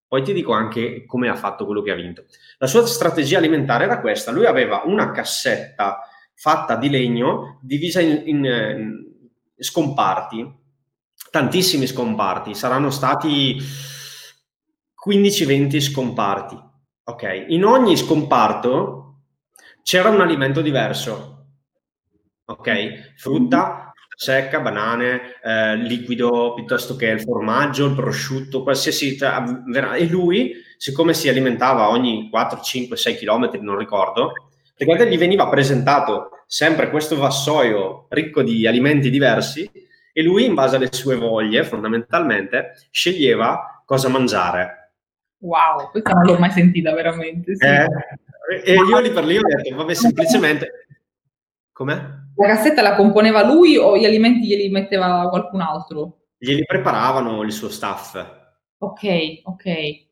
[0.09, 2.25] poi ti dico anche come ha fatto quello che ha vinto.
[2.57, 4.31] La sua strategia alimentare era questa.
[4.31, 5.99] Lui aveva una cassetta
[6.33, 9.05] fatta di legno divisa in, in, in
[9.55, 10.51] scomparti,
[11.29, 13.57] tantissimi scomparti, saranno stati
[15.07, 16.59] 15-20 scomparti.
[17.03, 19.25] Ok, in ogni scomparto
[19.83, 21.49] c'era un alimento diverso.
[22.45, 23.88] Ok, frutta,
[24.19, 29.17] secca, banane, eh, liquido piuttosto che il formaggio, il prosciutto, qualsiasi.
[29.17, 34.33] E lui, siccome si alimentava ogni 4, 5, 6 km, non ricordo,
[34.75, 39.71] praticamente gli veniva presentato sempre questo vassoio ricco di alimenti diversi
[40.11, 44.95] e lui, in base alle sue voglie, fondamentalmente, sceglieva cosa mangiare.
[45.37, 47.55] Wow, questa non l'ho mai sentita veramente.
[47.55, 47.65] Sì.
[47.65, 47.87] Eh,
[48.65, 50.88] e io lì per lì ho detto, vabbè, semplicemente...
[51.79, 51.97] Com'è?
[52.35, 56.25] La cassetta la componeva lui o gli alimenti glieli metteva qualcun altro?
[56.37, 58.21] Glieli preparavano il suo staff.
[58.79, 59.03] Ok,
[59.43, 60.07] ok.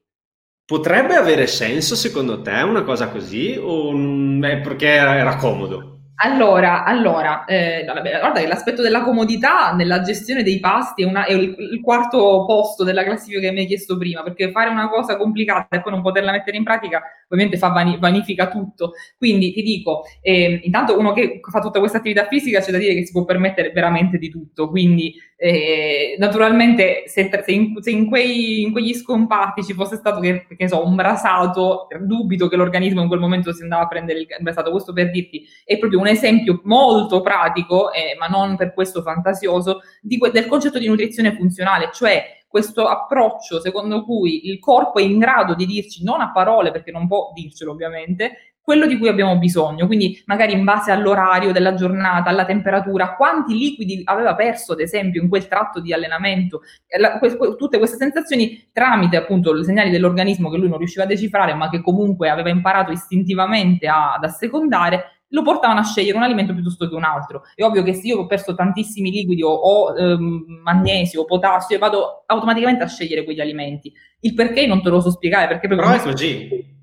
[0.64, 5.97] Potrebbe avere senso secondo te una cosa così o è perché era, era comodo?
[6.20, 11.34] Allora, allora eh, guarda che l'aspetto della comodità nella gestione dei pasti è, una, è
[11.34, 15.16] il, il, quarto posto della classifica che mi hai chiesto prima, perché fare una cosa
[15.16, 18.94] complicata e poi non poterla mettere in pratica ovviamente fa vani, vanifica tutto.
[19.18, 22.94] Quindi ti dico, eh, intanto uno che fa tutta questa attività fisica c'è da dire
[22.94, 28.08] che si può permettere veramente di tutto, quindi eh, naturalmente se, se, in, se in,
[28.08, 33.02] quei, in, quegli scomparti ci fosse stato che, che so, un brasato, dubito che l'organismo
[33.02, 36.16] in quel momento si andava a prendere il brasato, questo per dirti è proprio un
[36.16, 41.90] esempio molto pratico, eh, ma non per questo fantasioso, di, del concetto di nutrizione funzionale,
[41.94, 46.72] cioè questo approccio secondo cui il corpo è in grado di dirci, non a parole
[46.72, 51.54] perché non può dircelo ovviamente, quello di cui abbiamo bisogno, quindi magari in base all'orario
[51.54, 56.64] della giornata, alla temperatura, quanti liquidi aveva perso ad esempio in quel tratto di allenamento,
[57.00, 61.08] la, que, tutte queste sensazioni tramite appunto i segnali dell'organismo che lui non riusciva a
[61.08, 66.24] decifrare ma che comunque aveva imparato istintivamente a, ad assecondare, lo portavano a scegliere un
[66.24, 67.44] alimento piuttosto che un altro.
[67.54, 71.78] È ovvio che se io ho perso tantissimi liquidi o, o ehm, magnesio o potassio,
[71.78, 73.92] vado automaticamente a scegliere quegli alimenti.
[74.22, 76.76] Il perché non te lo so spiegare, perché Però è così.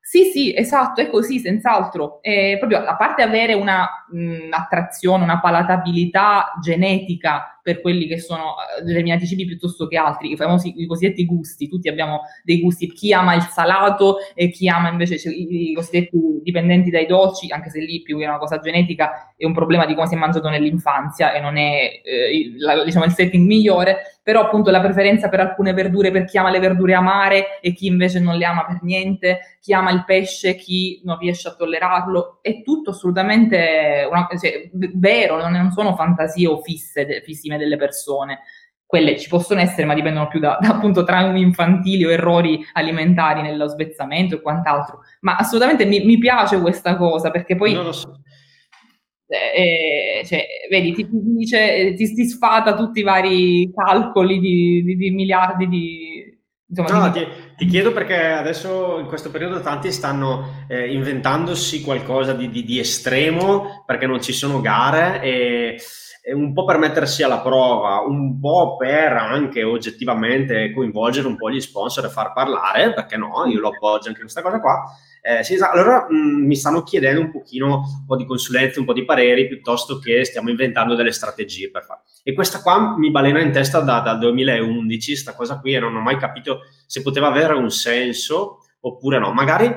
[0.00, 2.22] Sì, sì, esatto, è così, senz'altro.
[2.22, 8.54] È proprio, a parte avere una mh, attrazione, una palatabilità genetica per quelli che sono
[8.78, 12.90] eh, determinati cibi piuttosto che altri, i famosi i cosiddetti gusti, tutti abbiamo dei gusti,
[12.90, 17.68] chi ama il salato e chi ama invece cioè, i, cosiddetti dipendenti dai dolci, anche
[17.68, 20.48] se lì più è una cosa genetica, è un problema di come si è mangiato
[20.48, 25.40] nell'infanzia e non è eh, la, diciamo, il setting migliore, però appunto la preferenza per
[25.40, 28.78] alcune verdure, per chi ama le verdure amare e chi invece non le ama per
[28.82, 34.70] niente, chi ama il pesce, chi non riesce a tollerarlo, è tutto assolutamente una, cioè,
[34.72, 38.40] vero, non sono fantasie o fisse, fissime delle persone.
[38.86, 43.42] Quelle ci possono essere, ma dipendono più da, da appunto traumi infantili o errori alimentari
[43.42, 45.00] nello svezzamento e quant'altro.
[45.20, 47.74] Ma assolutamente mi, mi piace questa cosa perché poi.
[47.74, 48.20] Non lo so.
[49.26, 54.96] Eh, eh cioè, vedi, ti, dice, ti, ti, sfata tutti i vari calcoli di, di,
[54.96, 56.38] di miliardi di,
[56.70, 62.34] Insomma, no, ti, ti, chiedo perché adesso in questo periodo tanti stanno eh, inventandosi qualcosa
[62.34, 65.80] di, di, di, estremo perché non ci sono gare e
[66.32, 71.60] un po' per mettersi alla prova, un po' per anche oggettivamente coinvolgere un po' gli
[71.60, 74.84] sponsor e far parlare, perché no, io lo appoggio anche questa cosa qua.
[75.22, 75.76] Eh, sì, esatto.
[75.76, 77.66] Allora mh, mm, mi stanno chiedendo un pochino,
[78.00, 81.84] un po' di consulenze, un po' di pareri, piuttosto che stiamo inventando delle strategie per
[81.84, 82.00] fare.
[82.22, 85.96] E questa qua mi balena in testa da, dal 2011, questa cosa qui, e non
[85.96, 89.32] ho mai capito se poteva avere un senso oppure no.
[89.32, 89.74] Magari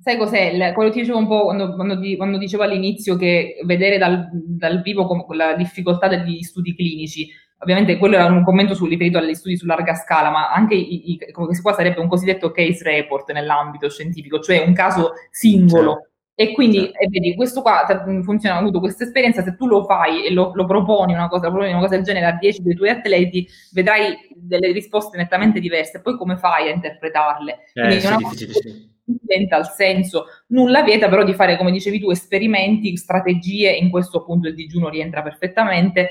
[0.00, 0.72] Sai cos'è?
[0.74, 4.80] quello che ti dicevo un po' quando, quando, quando dicevo all'inizio che vedere dal, dal
[4.80, 7.28] vivo com- la difficoltà degli studi clinici,
[7.58, 11.12] ovviamente quello era un commento su, riferito agli studi su larga scala, ma anche i,
[11.12, 11.18] i,
[11.60, 15.92] qua sarebbe un cosiddetto case report nell'ambito scientifico, cioè un caso singolo.
[15.92, 16.06] Certo.
[16.40, 16.98] E quindi, certo.
[17.00, 17.84] e vedi, questo qua
[18.22, 21.48] funziona, ho avuto questa esperienza, se tu lo fai e lo, lo proponi una cosa,
[21.48, 26.00] proponi una cosa del genere a 10 dei tuoi atleti, vedrai delle risposte nettamente diverse.
[26.00, 27.58] Poi come fai a interpretarle?
[27.72, 28.96] Eh, sì, difficile, sì
[29.36, 30.26] in tal senso.
[30.48, 34.88] Nulla vieta però di fare, come dicevi tu, esperimenti, strategie, in questo appunto il digiuno
[34.88, 36.10] rientra perfettamente.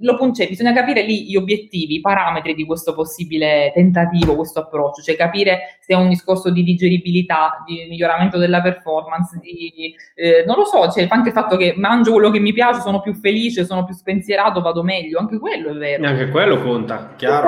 [0.00, 5.02] Lo, cioè, bisogna capire lì gli obiettivi, i parametri di questo possibile tentativo, questo approccio,
[5.02, 10.56] cioè capire se è un discorso di digeribilità, di miglioramento della performance, di, eh, non
[10.56, 13.64] lo so, cioè anche il fatto che mangio quello che mi piace, sono più felice,
[13.64, 16.04] sono più spensierato, vado meglio, anche quello è vero.
[16.04, 17.47] E anche quello conta, chiaro.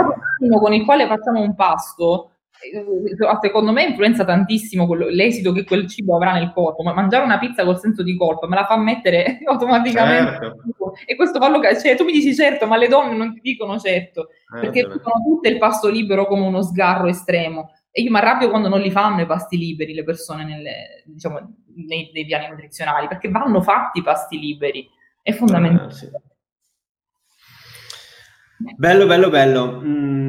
[0.59, 2.31] Con il quale facciamo un pasto,
[2.61, 7.25] eh, secondo me influenza tantissimo quello, l'esito che quel cibo avrà nel corpo, ma mangiare
[7.25, 10.93] una pizza col senso di colpa me la fa mettere automaticamente certo.
[11.07, 14.29] e questo fallo cioè tu mi dici certo, ma le donne non ti dicono certo,
[14.57, 18.51] eh, perché dicono tutte il pasto libero come uno sgarro estremo e io mi arrabbio
[18.51, 21.39] quando non li fanno i pasti liberi le persone nelle, diciamo,
[21.75, 24.89] nei, nei, piani nutrizionali, perché vanno fatti i pasti liberi,
[25.23, 25.91] è fondamentale.
[25.91, 26.09] Eh, sì.
[28.77, 29.81] Bello, bello, bello.
[29.83, 30.21] Mm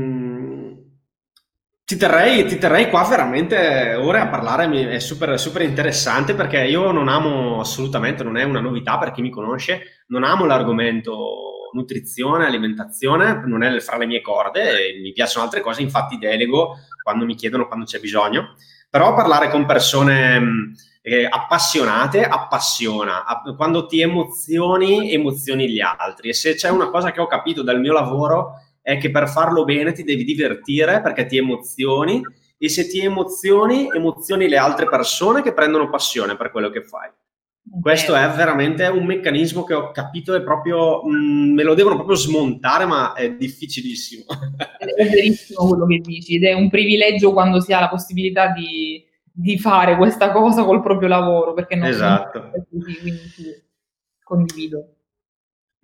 [1.92, 6.92] ti terrei, ti terrei, qua veramente ore a parlare, è super, super, interessante perché io
[6.92, 12.46] non amo assolutamente, non è una novità per chi mi conosce, non amo l'argomento nutrizione,
[12.46, 17.36] alimentazione, non è fra le mie corde, mi piacciono altre cose, infatti delego quando mi
[17.36, 18.56] chiedono, quando c'è bisogno,
[18.90, 20.72] però parlare con persone
[21.02, 23.24] eh, appassionate appassiona,
[23.58, 27.80] quando ti emozioni, emozioni gli altri e se c'è una cosa che ho capito dal
[27.80, 32.22] mio lavoro è che per farlo bene ti devi divertire perché ti emozioni
[32.58, 37.10] e se ti emozioni, emozioni le altre persone che prendono passione per quello che fai.
[37.80, 41.96] Questo è veramente un meccanismo che ho capito e proprio mh, mm, me lo devono
[41.96, 44.26] proprio smontare, ma è difficilissimo.
[44.78, 49.04] È verissimo quello che dici ed è un privilegio quando si ha la possibilità di,
[49.34, 52.52] di fare questa cosa col proprio lavoro, perché non esatto.
[52.70, 53.64] così, quindi
[54.24, 54.96] condivido.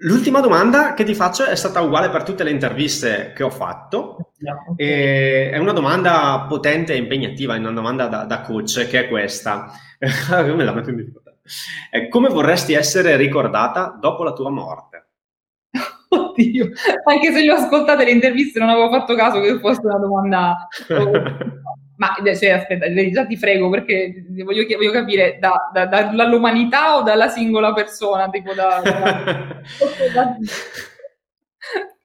[0.01, 4.33] L'ultima domanda che ti faccio è stata uguale per tutte le interviste che ho fatto.
[4.69, 5.49] Okay.
[5.49, 9.71] è una domanda potente e impegnativa, è una domanda da, da coach, che è questa.
[10.29, 11.33] come la metto in difficoltà?
[12.09, 15.07] Come vorresti essere ricordata dopo la tua morte?
[16.09, 16.69] Oddio,
[17.05, 20.67] anche se le ho ascoltate le interviste non avevo fatto caso che fosse una domanda
[21.97, 27.01] Ma cioè, aspetta, già ti frego perché voglio, voglio capire da, da, da, dall'umanità o
[27.01, 28.29] dalla singola persona?
[28.29, 28.81] Tipo da,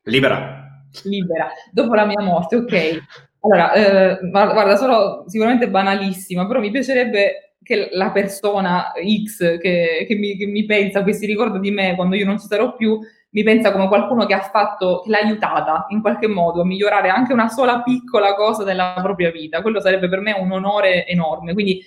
[0.04, 0.66] Libera.
[1.04, 1.50] Libera.
[1.70, 3.02] Dopo la mia morte, ok.
[3.40, 8.92] Allora, eh, guarda, sono sicuramente banalissima, però mi piacerebbe che la persona
[9.24, 12.38] X che, che, mi, che mi pensa, che si ricorda di me quando io non
[12.38, 12.98] ci sarò più,
[13.32, 17.08] mi pensa come qualcuno che ha fatto, che l'ha aiutata in qualche modo a migliorare
[17.08, 19.62] anche una sola piccola cosa nella propria vita.
[19.62, 21.54] Quello sarebbe per me un onore enorme.
[21.54, 21.80] Quindi,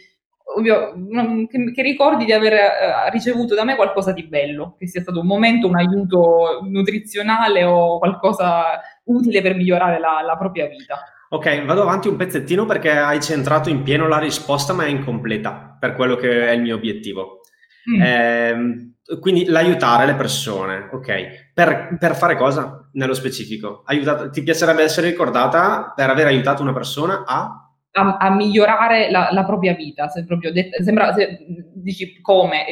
[0.56, 0.94] ovvio,
[1.48, 5.20] che, che ricordi di aver uh, ricevuto da me qualcosa di bello, che sia stato
[5.20, 11.00] un momento, un aiuto nutrizionale o qualcosa utile per migliorare la, la propria vita.
[11.30, 15.78] Ok, vado avanti un pezzettino perché hai centrato in pieno la risposta, ma è incompleta
[15.80, 17.42] per quello che è il mio obiettivo.
[17.90, 18.02] Mm.
[18.02, 21.52] Eh, quindi l'aiutare le persone, ok?
[21.54, 23.84] Per, per fare cosa nello specifico?
[23.86, 27.60] Aiutato, ti piacerebbe essere ricordata per aver aiutato una persona a...
[27.98, 31.38] A, a migliorare la, la, propria vita, se proprio det- sembra, se,
[31.76, 32.66] dici come,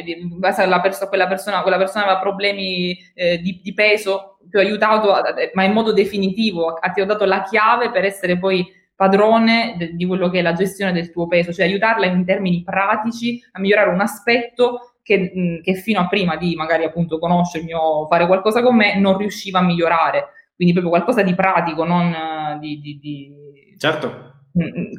[0.82, 5.14] perso- quella, persona, quella persona aveva problemi eh, di, di, peso, ti ho aiutato,
[5.54, 10.04] ma in modo definitivo, ti ho dato la chiave per essere poi padrone de- di
[10.04, 13.88] quello che è la gestione del tuo peso, cioè aiutarla in termini pratici a migliorare
[13.88, 18.74] un aspetto che, che, fino a prima di magari appunto conoscermi o fare qualcosa con
[18.74, 20.30] me non riusciva a migliorare.
[20.56, 22.80] Quindi proprio qualcosa di pratico, non eh, di...
[22.80, 23.32] di, di...
[23.78, 24.32] Certo.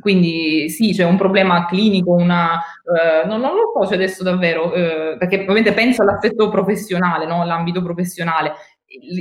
[0.01, 4.73] Quindi sì, c'è un problema clinico, una, eh, non, non, lo so se adesso davvero,
[4.73, 7.45] eh, perché ovviamente penso all'aspetto professionale, no?
[7.45, 8.51] l'ambito professionale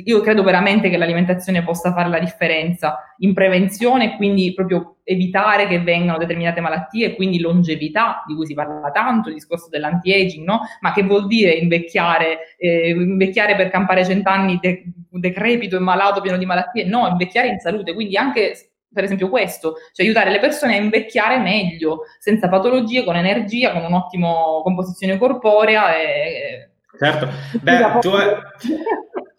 [0.05, 5.67] io credo veramente che l'alimentazione possa fare la differenza in prevenzione e quindi proprio evitare
[5.67, 10.61] che vengano determinate malattie, quindi longevità, di cui si parla tanto, il discorso dell'anti-aging, no?
[10.81, 16.37] Ma che vuol dire invecchiare, eh, invecchiare per campare cent'anni de- decrepito e malato, pieno
[16.37, 16.85] di malattie?
[16.85, 21.39] No, invecchiare in salute, quindi anche per esempio questo, cioè aiutare le persone a invecchiare
[21.39, 26.71] meglio, senza patologie, con energia, con un'ottima composizione corporea e...
[26.97, 27.29] Certo,
[27.61, 28.29] beh, tu hai,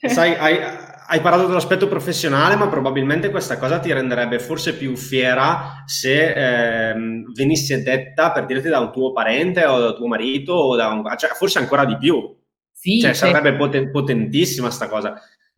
[0.09, 0.57] Sai, hai,
[1.07, 6.95] hai, parlato dell'aspetto professionale, ma probabilmente questa cosa ti renderebbe forse più fiera se eh,
[7.33, 11.03] venisse detta per dirti da un tuo parente o da tuo marito, o da un,
[11.17, 12.35] cioè, forse ancora di più.
[12.71, 13.25] Sì, cioè, sì.
[13.25, 15.13] sarebbe poten- potentissima sta cosa.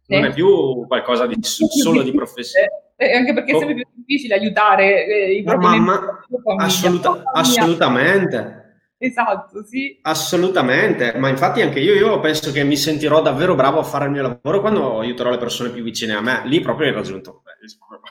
[0.07, 0.29] Non sì.
[0.29, 2.67] è più qualcosa di solo di professione.
[2.95, 6.23] Eh, anche perché è sempre più difficile aiutare eh, i propri mamma,
[6.57, 8.66] assoluta- assolutamente.
[8.99, 9.99] Esatto, sì.
[10.01, 14.11] Assolutamente, ma infatti anche io, io, penso che mi sentirò davvero bravo a fare il
[14.11, 16.41] mio lavoro quando aiuterò le persone più vicine a me.
[16.45, 17.43] Lì proprio hai raggiunto.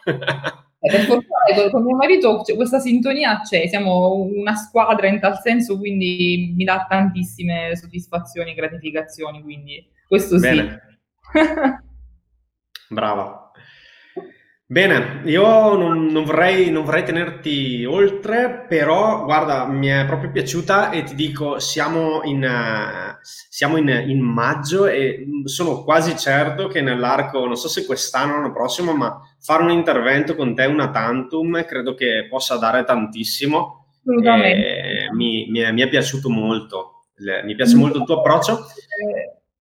[0.04, 5.78] Eh, per fortuna con mio marito questa sintonia c'è, siamo una squadra in tal senso,
[5.78, 10.98] quindi mi dà tantissime soddisfazioni e gratificazioni, quindi questo Bene.
[11.32, 11.40] sì.
[12.94, 13.45] Brava.
[14.68, 20.90] Bene, io non, non, vorrei, non, vorrei, tenerti oltre, però guarda, mi è proprio piaciuta
[20.90, 26.80] e ti dico, siamo in, uh, siamo in, in maggio e sono quasi certo che
[26.80, 30.90] nell'arco, non so se quest'anno o l'anno prossimo, ma fare un intervento con te, una
[30.90, 33.86] tantum, credo che possa dare tantissimo.
[34.00, 35.10] Assolutamente.
[35.12, 37.04] Mi, mi, è, mi, è, piaciuto molto,
[37.44, 38.66] mi piace molto il tuo approccio.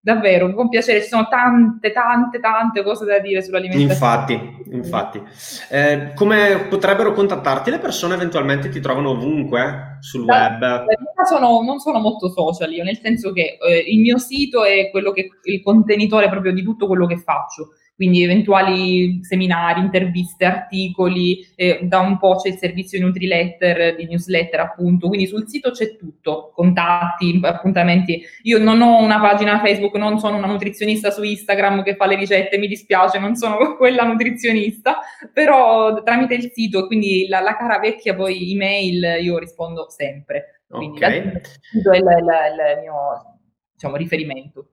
[0.06, 3.92] Eh, davvero, con piacere, ci sono tante, tante, tante cose da dire sull'alimentazione.
[3.92, 5.22] Infatti, infatti.
[5.68, 10.84] Eh, come potrebbero contattarti le persone eventualmente ti trovano ovunque sul da, web?
[11.24, 15.10] Sono, non sono molto social io, nel senso che eh, il mio sito è quello
[15.10, 21.80] che il contenitore proprio di tutto quello che faccio quindi eventuali seminari, interviste, articoli, eh,
[21.82, 26.52] da un po' c'è il servizio Nutriletter, di newsletter appunto, quindi sul sito c'è tutto,
[26.54, 28.22] contatti, appuntamenti.
[28.42, 32.16] Io non ho una pagina Facebook, non sono una nutrizionista su Instagram che fa le
[32.16, 34.98] ricette, mi dispiace, non sono quella nutrizionista,
[35.32, 40.62] però tramite il sito, quindi la, la cara vecchia poi email, io rispondo sempre.
[40.68, 41.18] Quindi okay.
[41.18, 43.38] il il, il, il mio
[43.72, 44.72] diciamo, riferimento.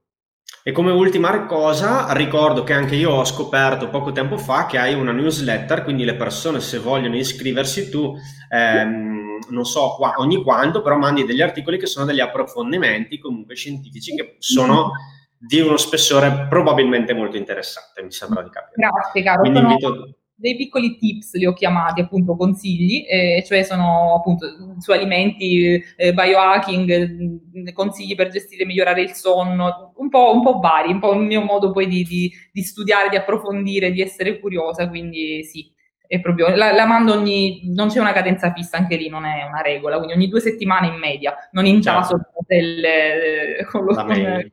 [0.62, 4.94] E come ultima cosa, ricordo che anche io ho scoperto poco tempo fa che hai
[4.94, 8.16] una newsletter, quindi le persone se vogliono iscriversi tu,
[8.50, 13.56] ehm, non so qua, ogni quanto, però mandi degli articoli che sono degli approfondimenti comunque
[13.56, 14.92] scientifici che sono
[15.38, 18.88] di uno spessore probabilmente molto interessante, mi sembra di capire.
[18.88, 20.18] Grazie caro, quindi sono, invito...
[20.36, 24.48] dei piccoli tips, li ho chiamati appunto consigli, eh, cioè sono appunto
[24.80, 30.60] su alimenti, eh, biohacking, consigli per gestire e migliorare il sonno, un po', un po',
[30.60, 34.40] vari, un po' il mio modo poi di, di, di studiare, di approfondire, di essere
[34.40, 35.72] curiosa, quindi sì.
[36.06, 39.46] È proprio, la, la, mando ogni, non c'è una cadenza fissa, anche lì non è
[39.46, 42.00] una regola, quindi ogni due settimane in media, non in certo.
[42.00, 44.52] caso delle, con lo, con,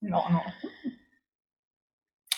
[0.00, 0.42] no, no.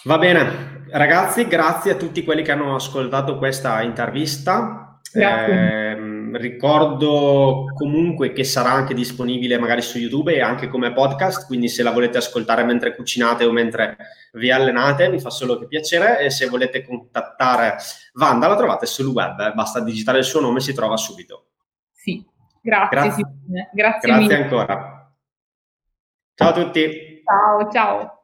[0.04, 5.00] Va bene, ragazzi, grazie a tutti quelli che hanno ascoltato questa intervista.
[5.14, 5.94] Eh,
[6.38, 11.82] ricordo comunque che sarà anche disponibile magari su YouTube e anche come podcast, quindi se
[11.82, 13.96] la volete ascoltare mentre cucinate o mentre
[14.32, 16.20] vi allenate, mi fa solo che piacere.
[16.20, 17.76] E se volete contattare
[18.14, 21.50] Vanda, la trovate sul web, basta digitare il suo nome e si trova subito.
[21.92, 22.24] Sì,
[22.60, 22.98] grazie.
[22.98, 25.14] Grazie, grazie, grazie ancora.
[26.34, 27.22] Ciao a tutti.
[27.24, 28.21] Ciao, ciao.